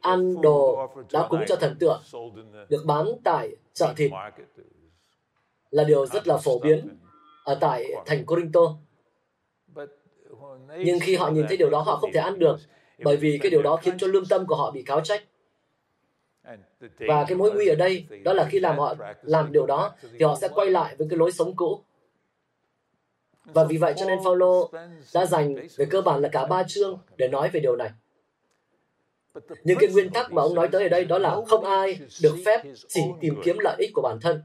ăn 0.00 0.40
đồ 0.40 0.88
đã 1.12 1.26
cúng 1.28 1.40
cho 1.46 1.56
thần 1.56 1.76
tượng 1.80 2.02
được 2.68 2.84
bán 2.86 3.06
tại 3.24 3.56
chợ 3.74 3.92
thịt 3.96 4.10
là 5.70 5.84
điều 5.84 6.06
rất 6.06 6.28
là 6.28 6.36
phổ 6.36 6.58
biến 6.58 6.98
ở 7.44 7.54
tại 7.60 7.92
thành 8.06 8.26
Corinto. 8.26 8.60
Nhưng 10.78 11.00
khi 11.00 11.16
họ 11.16 11.30
nhìn 11.30 11.44
thấy 11.48 11.56
điều 11.56 11.70
đó 11.70 11.80
họ 11.80 11.96
không 11.96 12.12
thể 12.12 12.20
ăn 12.20 12.38
được 12.38 12.56
bởi 12.98 13.16
vì 13.16 13.38
cái 13.42 13.50
điều 13.50 13.62
đó 13.62 13.76
khiến 13.76 13.98
cho 13.98 14.06
lương 14.06 14.26
tâm 14.26 14.46
của 14.46 14.56
họ 14.56 14.70
bị 14.70 14.82
cáo 14.82 15.00
trách. 15.00 15.22
Và 16.98 17.24
cái 17.28 17.36
mối 17.36 17.52
nguy 17.54 17.68
ở 17.68 17.74
đây 17.74 18.06
đó 18.24 18.32
là 18.32 18.48
khi 18.50 18.60
làm 18.60 18.78
họ 18.78 18.94
làm 19.22 19.52
điều 19.52 19.66
đó 19.66 19.94
thì 20.00 20.24
họ 20.24 20.36
sẽ 20.40 20.48
quay 20.54 20.70
lại 20.70 20.96
với 20.96 21.06
cái 21.10 21.18
lối 21.18 21.32
sống 21.32 21.56
cũ. 21.56 21.84
Và 23.44 23.64
vì 23.64 23.76
vậy 23.76 23.94
cho 23.96 24.06
nên 24.06 24.18
Paulo 24.24 24.68
đã 25.14 25.26
dành 25.26 25.54
về 25.76 25.86
cơ 25.90 26.02
bản 26.02 26.20
là 26.20 26.28
cả 26.32 26.46
ba 26.46 26.62
chương 26.68 26.98
để 27.16 27.28
nói 27.28 27.50
về 27.52 27.60
điều 27.60 27.76
này. 27.76 27.90
Nhưng 29.64 29.78
cái 29.80 29.88
nguyên 29.92 30.10
tắc 30.10 30.32
mà 30.32 30.42
ông 30.42 30.54
nói 30.54 30.68
tới 30.72 30.82
ở 30.82 30.88
đây 30.88 31.04
đó 31.04 31.18
là 31.18 31.36
không 31.48 31.64
ai 31.64 31.98
được 32.22 32.36
phép 32.46 32.62
chỉ 32.88 33.00
tìm 33.20 33.40
kiếm 33.44 33.58
lợi 33.58 33.76
ích 33.78 33.90
của 33.94 34.02
bản 34.02 34.18
thân, 34.20 34.42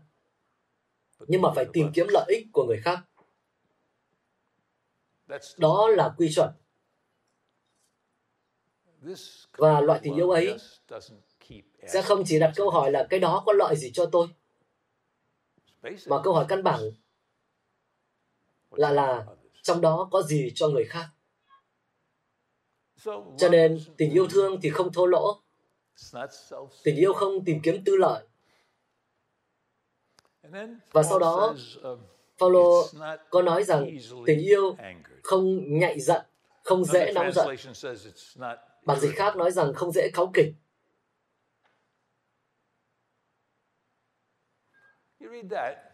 nhưng 1.19 1.41
mà 1.41 1.49
phải 1.55 1.65
tìm 1.73 1.91
kiếm 1.93 2.07
lợi 2.09 2.25
ích 2.27 2.47
của 2.53 2.65
người 2.65 2.79
khác. 2.83 2.99
Đó 5.57 5.87
là 5.87 6.13
quy 6.17 6.31
chuẩn. 6.35 6.49
Và 9.57 9.81
loại 9.81 9.99
tình 10.03 10.15
yêu 10.15 10.29
ấy 10.29 10.57
sẽ 11.87 12.01
không 12.01 12.23
chỉ 12.25 12.39
đặt 12.39 12.51
câu 12.55 12.69
hỏi 12.69 12.91
là 12.91 13.07
cái 13.09 13.19
đó 13.19 13.43
có 13.45 13.53
lợi 13.53 13.75
gì 13.75 13.91
cho 13.93 14.05
tôi 14.11 14.27
mà 16.07 16.21
câu 16.23 16.33
hỏi 16.33 16.45
căn 16.47 16.63
bản 16.63 16.79
là 18.71 18.91
là 18.91 19.25
trong 19.61 19.81
đó 19.81 20.09
có 20.11 20.21
gì 20.21 20.51
cho 20.55 20.67
người 20.67 20.85
khác. 20.85 21.07
Cho 23.37 23.49
nên 23.51 23.79
tình 23.97 24.11
yêu 24.11 24.27
thương 24.27 24.59
thì 24.61 24.69
không 24.69 24.93
thô 24.93 25.05
lỗ. 25.05 25.41
Tình 26.83 26.95
yêu 26.95 27.13
không 27.13 27.45
tìm 27.45 27.59
kiếm 27.63 27.83
tư 27.85 27.97
lợi. 27.97 28.23
Và 30.91 31.03
sau 31.03 31.19
đó 31.19 31.55
Paulo 32.39 32.83
có 33.29 33.41
nói 33.41 33.63
rằng 33.63 33.97
tình 34.25 34.39
yêu 34.39 34.75
không 35.23 35.79
nhạy 35.79 35.99
giận 35.99 36.21
không 36.63 36.85
dễ 36.85 37.11
nóng 37.13 37.31
giận. 37.31 37.47
bản 38.85 38.99
dịch 38.99 39.15
khác 39.15 39.35
nói 39.35 39.51
rằng 39.51 39.73
không 39.73 39.91
dễ 39.91 40.09
cáu 40.13 40.31
kỉnh 40.33 40.53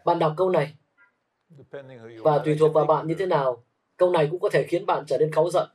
Bạn 0.04 0.18
đọc 0.18 0.34
câu 0.36 0.50
này 0.50 0.74
và 2.22 2.38
tùy 2.38 2.56
thuộc 2.60 2.72
vào 2.74 2.84
bạn 2.84 3.06
như 3.06 3.14
thế 3.18 3.26
nào, 3.26 3.64
câu 3.96 4.10
này 4.10 4.28
cũng 4.30 4.40
có 4.40 4.48
thể 4.48 4.64
khiến 4.68 4.86
bạn 4.86 5.04
trở 5.06 5.18
nên 5.18 5.32
cáu 5.32 5.50
giận. 5.50 5.68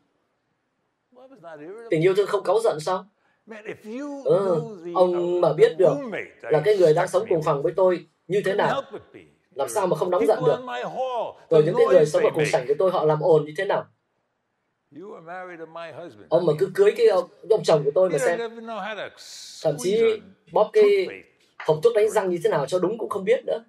Tình 1.89 2.01
yêu 2.01 2.13
thương 2.15 2.27
không 2.27 2.43
cáu 2.43 2.59
giận 2.59 2.79
sao? 2.79 3.05
Ừ, 4.25 4.61
ông 4.95 5.41
mà 5.41 5.53
biết 5.53 5.75
được 5.77 5.93
là 6.41 6.61
cái 6.65 6.77
người 6.77 6.93
đang 6.93 7.07
sống 7.07 7.25
cùng 7.29 7.43
phòng 7.43 7.61
với 7.63 7.73
tôi 7.75 8.07
như 8.27 8.41
thế 8.45 8.53
nào, 8.53 8.83
làm 9.55 9.69
sao 9.69 9.87
mà 9.87 9.95
không 9.95 10.09
nóng 10.11 10.25
giận 10.27 10.39
được? 10.45 10.59
Rồi 11.49 11.63
những 11.65 11.75
cái 11.77 11.87
người 11.87 12.05
sống 12.05 12.23
ở 12.23 12.29
cùng 12.33 12.43
sảnh 12.51 12.65
với 12.65 12.75
tôi 12.79 12.91
họ 12.91 13.05
làm 13.05 13.19
ồn 13.19 13.45
như 13.45 13.53
thế 13.57 13.65
nào? 13.65 13.85
Ông 16.29 16.45
mà 16.45 16.53
cứ 16.59 16.71
cưới 16.75 16.93
cái 16.97 17.07
ông, 17.07 17.29
ông 17.49 17.63
chồng 17.63 17.83
của 17.85 17.91
tôi 17.95 18.09
mà 18.09 18.17
xem. 18.25 18.39
Thậm 19.63 19.75
chí 19.79 20.21
bóp 20.51 20.69
cái 20.73 21.07
hộp 21.65 21.79
thuốc 21.83 21.93
đánh 21.95 22.09
răng 22.09 22.29
như 22.29 22.39
thế 22.43 22.49
nào 22.49 22.65
cho 22.65 22.79
đúng 22.79 22.97
cũng 22.97 23.09
không 23.09 23.23
biết 23.23 23.45
nữa. 23.45 23.63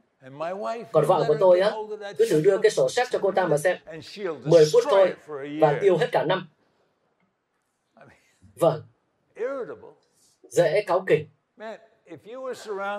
Còn 0.92 1.04
vợ 1.06 1.24
của 1.28 1.36
tôi 1.40 1.60
á, 1.60 1.72
cứ 2.18 2.26
thử 2.30 2.40
đưa 2.40 2.58
cái 2.58 2.70
sổ 2.70 2.88
sách 2.88 3.08
cho 3.10 3.18
cô 3.22 3.30
ta 3.30 3.46
mà 3.46 3.56
xem. 3.58 3.76
10 4.44 4.64
phút 4.72 4.82
thôi 4.90 5.14
và 5.60 5.78
tiêu 5.82 5.96
hết 5.96 6.08
cả 6.12 6.24
năm. 6.24 6.48
Vâng. 8.56 8.82
Dễ 10.42 10.84
cáu 10.86 11.04
kỉnh. 11.06 11.26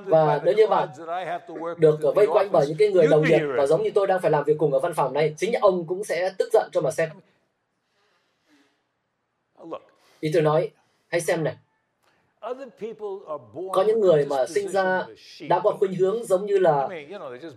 Và 0.05 0.41
nếu 0.43 0.53
như 0.53 0.67
bạn 0.67 0.89
được 1.77 1.99
vây 2.15 2.27
quanh 2.27 2.51
bởi 2.51 2.67
những 2.67 2.77
cái 2.77 2.91
người 2.91 3.08
đồng 3.08 3.23
nghiệp 3.23 3.39
và 3.58 3.65
giống 3.65 3.84
như 3.84 3.91
tôi 3.95 4.08
đang 4.08 4.21
phải 4.21 4.31
làm 4.31 4.43
việc 4.43 4.55
cùng 4.58 4.73
ở 4.73 4.79
văn 4.79 4.93
phòng 4.93 5.13
này, 5.13 5.34
chính 5.38 5.53
ông 5.53 5.88
cũng 5.88 6.03
sẽ 6.03 6.34
tức 6.38 6.49
giận 6.53 6.69
cho 6.71 6.81
mà 6.81 6.91
xem. 6.91 7.10
Ý 10.19 10.31
tôi 10.34 10.41
nói, 10.41 10.71
hãy 11.08 11.21
xem 11.21 11.43
này 11.43 11.55
có 13.73 13.84
những 13.84 13.99
người 13.99 14.25
mà 14.25 14.45
sinh 14.45 14.69
ra 14.69 15.05
đã 15.49 15.60
có 15.60 15.71
khuynh 15.79 15.93
hướng 15.93 16.23
giống 16.23 16.45
như 16.45 16.58
là 16.58 16.89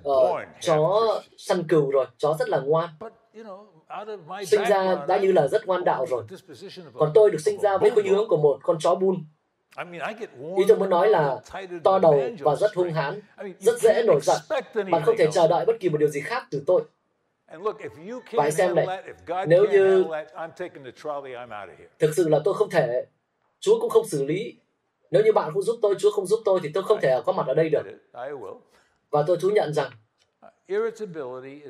uh, 0.09 0.41
chó 0.61 1.03
săn 1.37 1.63
cừu 1.69 1.91
rồi 1.91 2.07
chó 2.19 2.37
rất 2.39 2.49
là 2.49 2.59
ngoan. 2.59 2.89
Sinh 4.47 4.65
ra 4.69 5.05
đã 5.09 5.19
như 5.19 5.33
là 5.33 5.49
rất 5.49 5.67
ngoan 5.67 5.85
đạo 5.85 6.07
rồi. 6.11 6.25
còn 6.95 7.11
tôi 7.15 7.31
được 7.31 7.41
sinh 7.41 7.61
ra 7.61 7.79
với 7.79 7.91
khuynh 7.91 8.09
hướng 8.09 8.29
của 8.29 8.37
một 8.37 8.59
con 8.63 8.79
chó 8.81 8.95
bun 8.95 9.25
ý 10.57 10.65
tôi 10.69 10.79
muốn 10.79 10.91
nói 10.91 11.09
là 11.09 11.37
to 11.85 11.99
đầu 11.99 12.23
và 12.41 12.57
rất 12.57 12.75
hung 12.75 12.93
hãn 12.93 13.21
rất 13.59 13.81
dễ 13.81 14.03
nổi 14.07 14.21
giận 14.23 14.41
bạn 14.91 15.03
không 15.05 15.17
thể 15.19 15.27
chờ 15.33 15.49
đợi 15.49 15.65
bất 15.65 15.81
kỳ 15.81 15.89
một 15.89 15.99
điều 15.99 16.09
gì 16.09 16.21
khác 16.21 16.47
từ 16.51 16.63
tôi. 16.67 16.83
Và 18.33 18.43
hãy 18.43 18.53
xem 18.53 18.75
này 18.75 19.03
nếu 19.47 19.67
như 19.71 20.05
thực 21.99 22.11
sự 22.17 22.29
là 22.29 22.41
tôi 22.45 22.55
không 22.55 22.71
thể 22.71 23.05
Chúa 23.61 23.81
cũng 23.81 23.91
không 23.91 24.09
xử 24.09 24.25
lý 24.25 24.57
Nếu 25.11 25.23
như 25.25 25.33
bạn 25.33 25.51
không 25.55 25.63
giúp 25.63 25.79
tôi, 25.83 25.95
Chúa 25.99 26.11
không 26.11 26.27
giúp 26.27 26.41
tôi 26.45 26.61
thì 26.63 26.71
tôi 26.75 26.83
không 26.83 27.01
thể 27.01 27.21
có 27.27 27.33
mặt 27.33 27.47
ở 27.47 27.55
đây 27.55 27.69
được. 27.69 27.83
Và 29.11 29.25
tôi 29.27 29.37
thú 29.41 29.51
nhận 29.51 29.73
rằng 29.75 29.91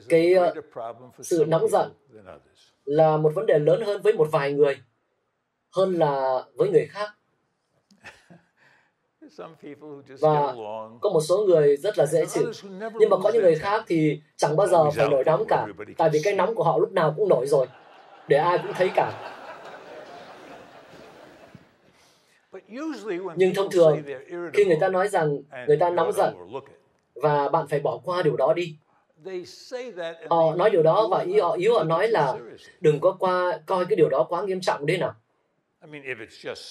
cái 0.09 0.35
uh, 0.35 0.65
sự 1.21 1.45
nóng 1.49 1.69
giận 1.69 1.93
là 2.85 3.17
một 3.17 3.33
vấn 3.35 3.47
đề 3.47 3.59
lớn 3.59 3.83
hơn 3.87 4.03
với 4.03 4.13
một 4.13 4.29
vài 4.33 4.53
người 4.53 4.79
hơn 5.77 5.95
là 5.95 6.45
với 6.55 6.71
người 6.71 6.87
khác. 6.87 7.11
Và 10.21 10.55
có 11.01 11.11
một 11.11 11.21
số 11.21 11.45
người 11.47 11.77
rất 11.77 11.99
là 11.99 12.07
dễ 12.07 12.27
chịu. 12.27 12.53
nhưng 12.99 13.11
mà 13.11 13.17
có 13.23 13.31
những 13.33 13.43
người 13.43 13.55
khác 13.55 13.85
thì 13.87 14.21
chẳng 14.37 14.57
bao 14.57 14.67
giờ 14.67 14.91
phải 14.91 15.09
nổi 15.09 15.25
nóng 15.25 15.45
cả 15.49 15.67
tại 15.97 16.11
vì 16.13 16.21
cái 16.25 16.35
nóng 16.35 16.55
của 16.55 16.65
họ 16.65 16.79
lúc 16.79 16.93
nào 16.93 17.15
cũng 17.17 17.29
nổi 17.29 17.47
rồi 17.47 17.67
để 18.29 18.37
ai 18.37 18.59
cũng 18.59 18.73
thấy 18.75 18.91
cả 18.95 19.35
nhưng 23.37 23.55
thông 23.55 23.71
thường 23.71 24.03
khi 24.53 24.65
người 24.65 24.79
ta 24.81 24.89
nói 24.89 25.09
rằng 25.09 25.39
người 25.67 25.77
ta 25.77 25.91
nóng 25.91 26.13
giận 26.13 26.35
và 27.15 27.49
bạn 27.49 27.67
phải 27.69 27.81
bỏ 27.81 27.99
qua 28.05 28.23
điều 28.23 28.37
đó 28.37 28.53
đi 28.57 28.77
họ 30.31 30.55
nói 30.57 30.71
điều 30.71 30.83
đó 30.83 31.09
và 31.11 31.21
ý 31.21 31.41
họ 31.41 31.53
ý 31.53 31.69
họ 31.69 31.85
nói 31.85 32.09
là 32.09 32.35
đừng 32.81 33.01
có 33.01 33.17
qua 33.21 33.61
coi 33.67 33.85
cái 33.87 33.97
điều 33.97 34.09
đó 34.09 34.27
quá 34.29 34.43
nghiêm 34.43 34.61
trọng 34.61 34.87
đi 34.87 34.97
nào. 34.97 35.15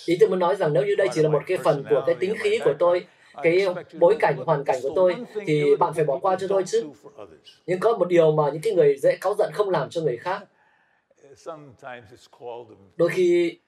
Ý 0.06 0.18
tôi 0.20 0.30
muốn 0.30 0.40
nói 0.40 0.56
rằng 0.56 0.74
nếu 0.74 0.86
như 0.86 0.96
đây 0.96 1.08
chỉ 1.13 1.22
là 1.22 1.30
một 1.30 1.44
cái 1.48 1.58
phần 1.58 1.84
của 1.90 2.04
cái 2.06 2.16
tính 2.16 2.36
khí 2.40 2.60
của 2.63 2.74
tôi 2.80 3.06
cái 3.44 3.68
bối 4.00 4.16
cảnh 4.20 4.38
hoàn 4.46 4.63
cảnh 4.63 4.80
của 4.84 4.92
tôi 4.96 5.16
thì 5.46 5.76
bạn 5.80 5.94
phải 5.94 6.06
bỏ 6.06 6.20
qua 6.20 6.36
cho 6.40 6.48
tôi 6.48 6.63
chứ. 6.63 6.84
nhưng 7.66 7.80
có 7.80 7.98
một 7.98 8.08
điều 8.08 8.32
mà 8.32 8.44
những 8.54 8.62
cái 8.62 8.74
người 8.74 8.98
dễ 8.98 9.18
cáu 9.22 9.36
giận 9.38 9.52
không 9.54 9.70
làm 9.70 9.90
cho 9.90 10.02
người 10.02 10.18
khác. 10.18 10.44
Đôi 12.98 13.10
khi 13.10 13.60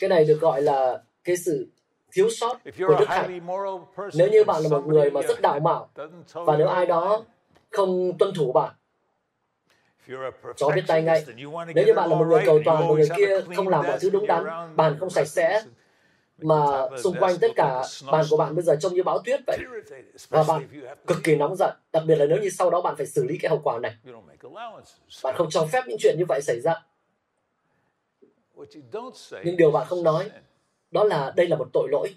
cái 0.00 0.10
này 0.10 0.24
được 0.24 0.40
gọi 0.40 0.62
là 0.62 1.02
cái 1.24 1.36
sự 1.36 1.68
thiếu 2.12 2.30
sót 2.30 2.58
của 2.78 2.96
đức 2.98 3.08
hạnh. 3.08 3.40
nếu 4.14 4.28
như 4.28 4.44
bạn 4.44 4.62
là 4.62 4.68
một 4.68 4.86
người 4.86 5.10
mà 5.10 5.20
rất 5.22 5.40
đạo 5.40 5.60
mạo 5.60 5.88
và 6.32 6.56
nếu 6.56 6.66
ai 6.66 6.86
đó 6.86 7.24
không 7.70 8.18
tuân 8.18 8.34
thủ 8.34 8.52
bạn 8.52 8.74
cho 10.56 10.68
biết 10.68 10.82
tay 10.86 11.02
ngay. 11.02 11.24
nếu 11.74 11.86
như 11.86 11.94
bạn 11.94 12.10
là 12.10 12.16
một 12.16 12.24
người 12.24 12.42
cầu 12.46 12.60
toàn 12.64 12.88
và 12.88 12.94
người 12.94 13.08
kia 13.16 13.40
không 13.56 13.68
làm 13.68 13.86
mọi 13.86 13.98
thứ 14.00 14.10
đúng 14.10 14.26
đắn 14.26 14.44
bàn 14.76 14.96
không 15.00 15.10
sạch 15.10 15.28
sẽ 15.28 15.62
mà 16.42 16.88
xung 16.98 17.16
quanh 17.20 17.34
tất 17.40 17.50
cả 17.56 17.82
bàn 18.12 18.24
của 18.30 18.36
bạn 18.36 18.54
bây 18.54 18.62
giờ 18.62 18.76
trông 18.80 18.94
như 18.94 19.02
bão 19.02 19.18
tuyết 19.18 19.40
vậy. 19.46 19.58
Và 20.28 20.44
bạn 20.48 20.68
cực 21.06 21.18
kỳ 21.24 21.36
nóng 21.36 21.56
giận. 21.56 21.76
Đặc 21.92 22.02
biệt 22.06 22.16
là 22.16 22.26
nếu 22.26 22.38
như 22.42 22.48
sau 22.50 22.70
đó 22.70 22.80
bạn 22.80 22.96
phải 22.96 23.06
xử 23.06 23.24
lý 23.24 23.38
cái 23.38 23.48
hậu 23.48 23.60
quả 23.64 23.78
này. 23.78 23.94
Bạn 25.22 25.34
không 25.36 25.50
cho 25.50 25.66
phép 25.72 25.84
những 25.86 25.98
chuyện 26.00 26.14
như 26.18 26.24
vậy 26.28 26.40
xảy 26.42 26.60
ra 26.60 26.74
nhưng 29.44 29.56
điều 29.56 29.70
bạn 29.70 29.86
không 29.86 30.02
nói 30.02 30.30
đó 30.90 31.04
là 31.04 31.32
đây 31.36 31.48
là 31.48 31.56
một 31.56 31.68
tội 31.72 31.88
lỗi 31.90 32.14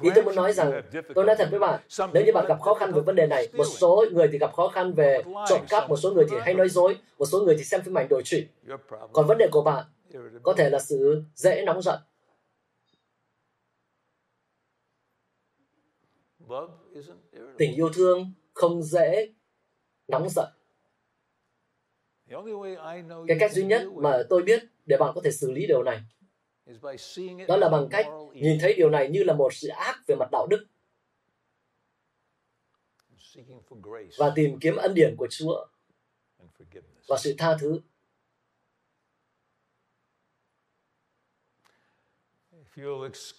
Ý 0.00 0.10
tôi 0.14 0.24
muốn 0.24 0.34
nói 0.34 0.52
rằng, 0.52 0.82
tôi 1.14 1.24
nói 1.24 1.36
thật 1.38 1.48
với 1.50 1.60
bạn, 1.60 1.80
nếu 2.12 2.24
như 2.24 2.32
bạn 2.32 2.46
gặp 2.48 2.60
khó 2.60 2.74
khăn 2.74 2.92
về 2.92 3.00
vấn 3.00 3.16
đề 3.16 3.26
này, 3.26 3.48
một 3.52 3.64
số 3.64 4.04
người 4.12 4.28
thì 4.32 4.38
gặp 4.38 4.54
khó 4.54 4.68
khăn 4.68 4.92
về 4.92 5.22
trộm 5.48 5.60
cắp, 5.68 5.88
một 5.88 5.96
số 5.96 6.12
người 6.12 6.24
thì 6.30 6.36
hay 6.40 6.54
nói 6.54 6.68
dối, 6.68 6.98
một 7.18 7.24
số 7.24 7.40
người 7.40 7.54
thì 7.58 7.64
xem 7.64 7.82
phim 7.82 7.98
ảnh 7.98 8.06
đổi 8.10 8.22
trụy. 8.24 8.46
Còn 9.12 9.26
vấn 9.26 9.38
đề 9.38 9.48
của 9.52 9.62
bạn 9.62 9.84
có 10.42 10.54
thể 10.56 10.70
là 10.70 10.78
sự 10.78 11.22
dễ 11.34 11.62
nóng 11.66 11.82
giận. 11.82 11.98
Tình 17.58 17.74
yêu 17.74 17.90
thương 17.94 18.32
không 18.54 18.82
dễ 18.82 19.32
nóng 20.08 20.28
giận. 20.28 20.48
Cái 23.28 23.36
cách 23.40 23.52
duy 23.52 23.64
nhất 23.64 23.82
mà 23.94 24.22
tôi 24.28 24.42
biết 24.42 24.64
để 24.86 24.96
bạn 24.96 25.12
có 25.14 25.20
thể 25.24 25.30
xử 25.30 25.52
lý 25.52 25.66
điều 25.66 25.82
này. 25.82 26.00
Đó 27.48 27.56
là 27.56 27.68
bằng 27.68 27.88
cách 27.90 28.06
nhìn 28.32 28.58
thấy 28.60 28.74
điều 28.74 28.90
này 28.90 29.08
như 29.08 29.22
là 29.24 29.34
một 29.34 29.54
sự 29.54 29.68
ác 29.68 30.02
về 30.06 30.16
mặt 30.18 30.28
đạo 30.32 30.46
đức. 30.50 30.66
Và 34.18 34.32
tìm 34.34 34.58
kiếm 34.60 34.76
ân 34.76 34.94
điển 34.94 35.14
của 35.18 35.28
Chúa. 35.30 35.66
Và 37.08 37.16
sự 37.18 37.34
tha 37.38 37.56
thứ. 37.60 37.80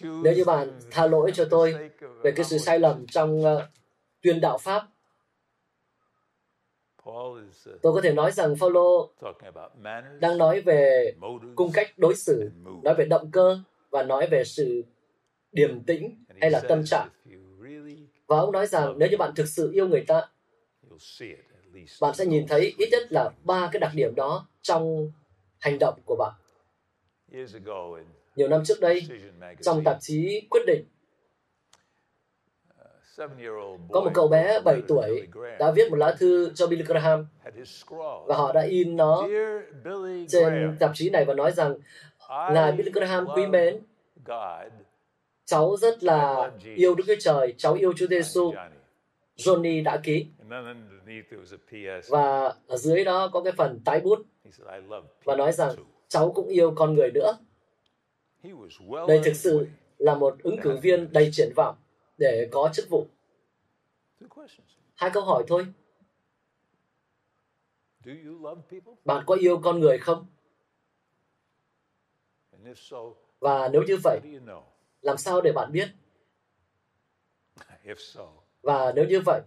Nếu 0.01 0.34
như 0.36 0.43
bạn 0.45 0.79
tha 0.91 1.08
lỗi 1.08 1.31
cho 1.36 1.47
tôi 1.49 1.89
về 2.23 2.31
cái 2.36 2.45
sự 2.45 2.58
sai 2.58 2.79
lầm 2.79 3.08
trong 3.08 3.41
uh, 3.41 3.62
tuyên 4.21 4.41
đạo 4.41 4.58
Pháp, 4.58 4.88
Tôi 7.81 7.93
có 7.93 8.01
thể 8.03 8.13
nói 8.13 8.31
rằng 8.31 8.55
Phaolô 8.55 9.09
đang 10.19 10.37
nói 10.37 10.61
về 10.61 11.13
cung 11.55 11.71
cách 11.73 11.93
đối 11.97 12.15
xử, 12.15 12.49
nói 12.83 12.95
về 12.97 13.05
động 13.05 13.31
cơ 13.31 13.59
và 13.89 14.03
nói 14.03 14.27
về 14.27 14.43
sự 14.43 14.83
điềm 15.51 15.83
tĩnh 15.83 16.23
hay 16.41 16.51
là 16.51 16.59
tâm 16.59 16.85
trạng. 16.85 17.09
Và 18.27 18.37
ông 18.37 18.51
nói 18.51 18.67
rằng 18.67 18.99
nếu 18.99 19.09
như 19.09 19.17
bạn 19.17 19.35
thực 19.35 19.47
sự 19.47 19.71
yêu 19.71 19.87
người 19.87 20.03
ta, 20.07 20.27
bạn 22.01 22.15
sẽ 22.15 22.25
nhìn 22.25 22.47
thấy 22.47 22.73
ít 22.77 22.89
nhất 22.91 23.11
là 23.11 23.29
ba 23.43 23.69
cái 23.71 23.79
đặc 23.79 23.91
điểm 23.95 24.15
đó 24.15 24.47
trong 24.61 25.11
hành 25.59 25.79
động 25.79 25.99
của 26.05 26.15
bạn. 26.19 26.33
Nhiều 28.35 28.47
năm 28.47 28.63
trước 28.65 28.79
đây, 28.81 29.01
trong 29.61 29.83
tạp 29.83 29.97
chí 30.01 30.41
Quyết 30.49 30.61
định, 30.67 30.85
có 33.91 34.01
một 34.01 34.12
cậu 34.13 34.28
bé 34.28 34.60
7 34.62 34.82
tuổi 34.88 35.28
đã 35.60 35.71
viết 35.71 35.89
một 35.89 35.95
lá 35.95 36.15
thư 36.19 36.51
cho 36.56 36.67
Billy 36.67 36.84
Graham. 36.84 37.28
và 38.28 38.36
họ 38.36 38.51
đã 38.54 38.62
in 38.62 38.95
nó 38.95 39.28
trên 40.28 40.78
tạp 40.80 40.91
chí 40.93 41.10
này 41.10 41.25
và 41.25 41.34
nói 41.34 41.51
rằng 41.51 41.75
Ngài 42.30 42.71
Billy 42.71 42.91
Graham 42.91 43.28
quý 43.36 43.47
mến 43.47 43.80
cháu 45.45 45.78
rất 45.78 46.04
là 46.04 46.51
yêu 46.75 46.95
Đức 46.95 47.04
Chúa 47.08 47.15
Trời, 47.19 47.54
cháu 47.58 47.73
yêu 47.73 47.93
Chúa 47.97 48.08
Giêsu. 48.08 48.54
Johnny. 49.38 49.84
Đã 49.84 49.97
ký. 50.04 50.25
Và 52.10 52.54
ở 52.67 52.78
dưới 52.78 53.04
đó 53.04 53.30
có 53.34 53.41
cái 53.41 53.54
phần 53.54 53.80
tái 53.86 53.99
bút. 53.99 54.19
Và 55.23 55.36
nói 55.36 55.51
rằng 55.51 55.75
cháu 56.08 56.32
cũng 56.32 56.47
yêu 56.47 56.73
con 56.75 56.93
người 56.93 57.12
nữa. 57.12 57.38
Đây 59.08 59.21
thực 59.23 59.36
sự 59.36 59.67
là 59.97 60.15
một 60.15 60.36
ứng 60.43 60.62
cử 60.62 60.78
viên 60.82 61.13
đầy 61.13 61.30
triển 61.34 61.49
vọng 61.56 61.75
để 62.17 62.47
có 62.51 62.69
chức 62.73 62.89
vụ? 62.89 63.08
Hai 64.95 65.10
câu 65.13 65.23
hỏi 65.23 65.43
thôi. 65.47 65.67
Bạn 69.06 69.23
có 69.28 69.36
yêu 69.36 69.60
con 69.63 69.80
người 69.80 69.97
không? 69.97 70.25
Và 73.39 73.69
nếu 73.73 73.84
như 73.84 73.97
vậy, 74.04 74.19
làm 75.01 75.17
sao 75.17 75.41
để 75.41 75.51
bạn 75.51 75.71
biết? 75.71 75.88
Và 78.62 78.91
nếu 78.95 79.06
như 79.06 79.21
vậy, 79.25 79.41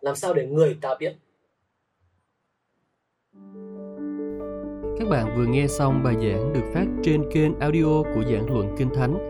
làm 0.00 0.16
sao 0.16 0.34
để 0.34 0.46
người 0.46 0.78
ta 0.80 0.94
biết? 0.94 1.16
Các 4.98 5.08
bạn 5.10 5.34
vừa 5.36 5.46
nghe 5.46 5.66
xong 5.68 6.02
bài 6.04 6.14
giảng 6.14 6.52
được 6.52 6.70
phát 6.74 6.86
trên 7.02 7.30
kênh 7.32 7.58
audio 7.58 8.02
của 8.14 8.22
giảng 8.22 8.46
luận 8.50 8.74
Kinh 8.78 8.90
Thánh 8.94 9.29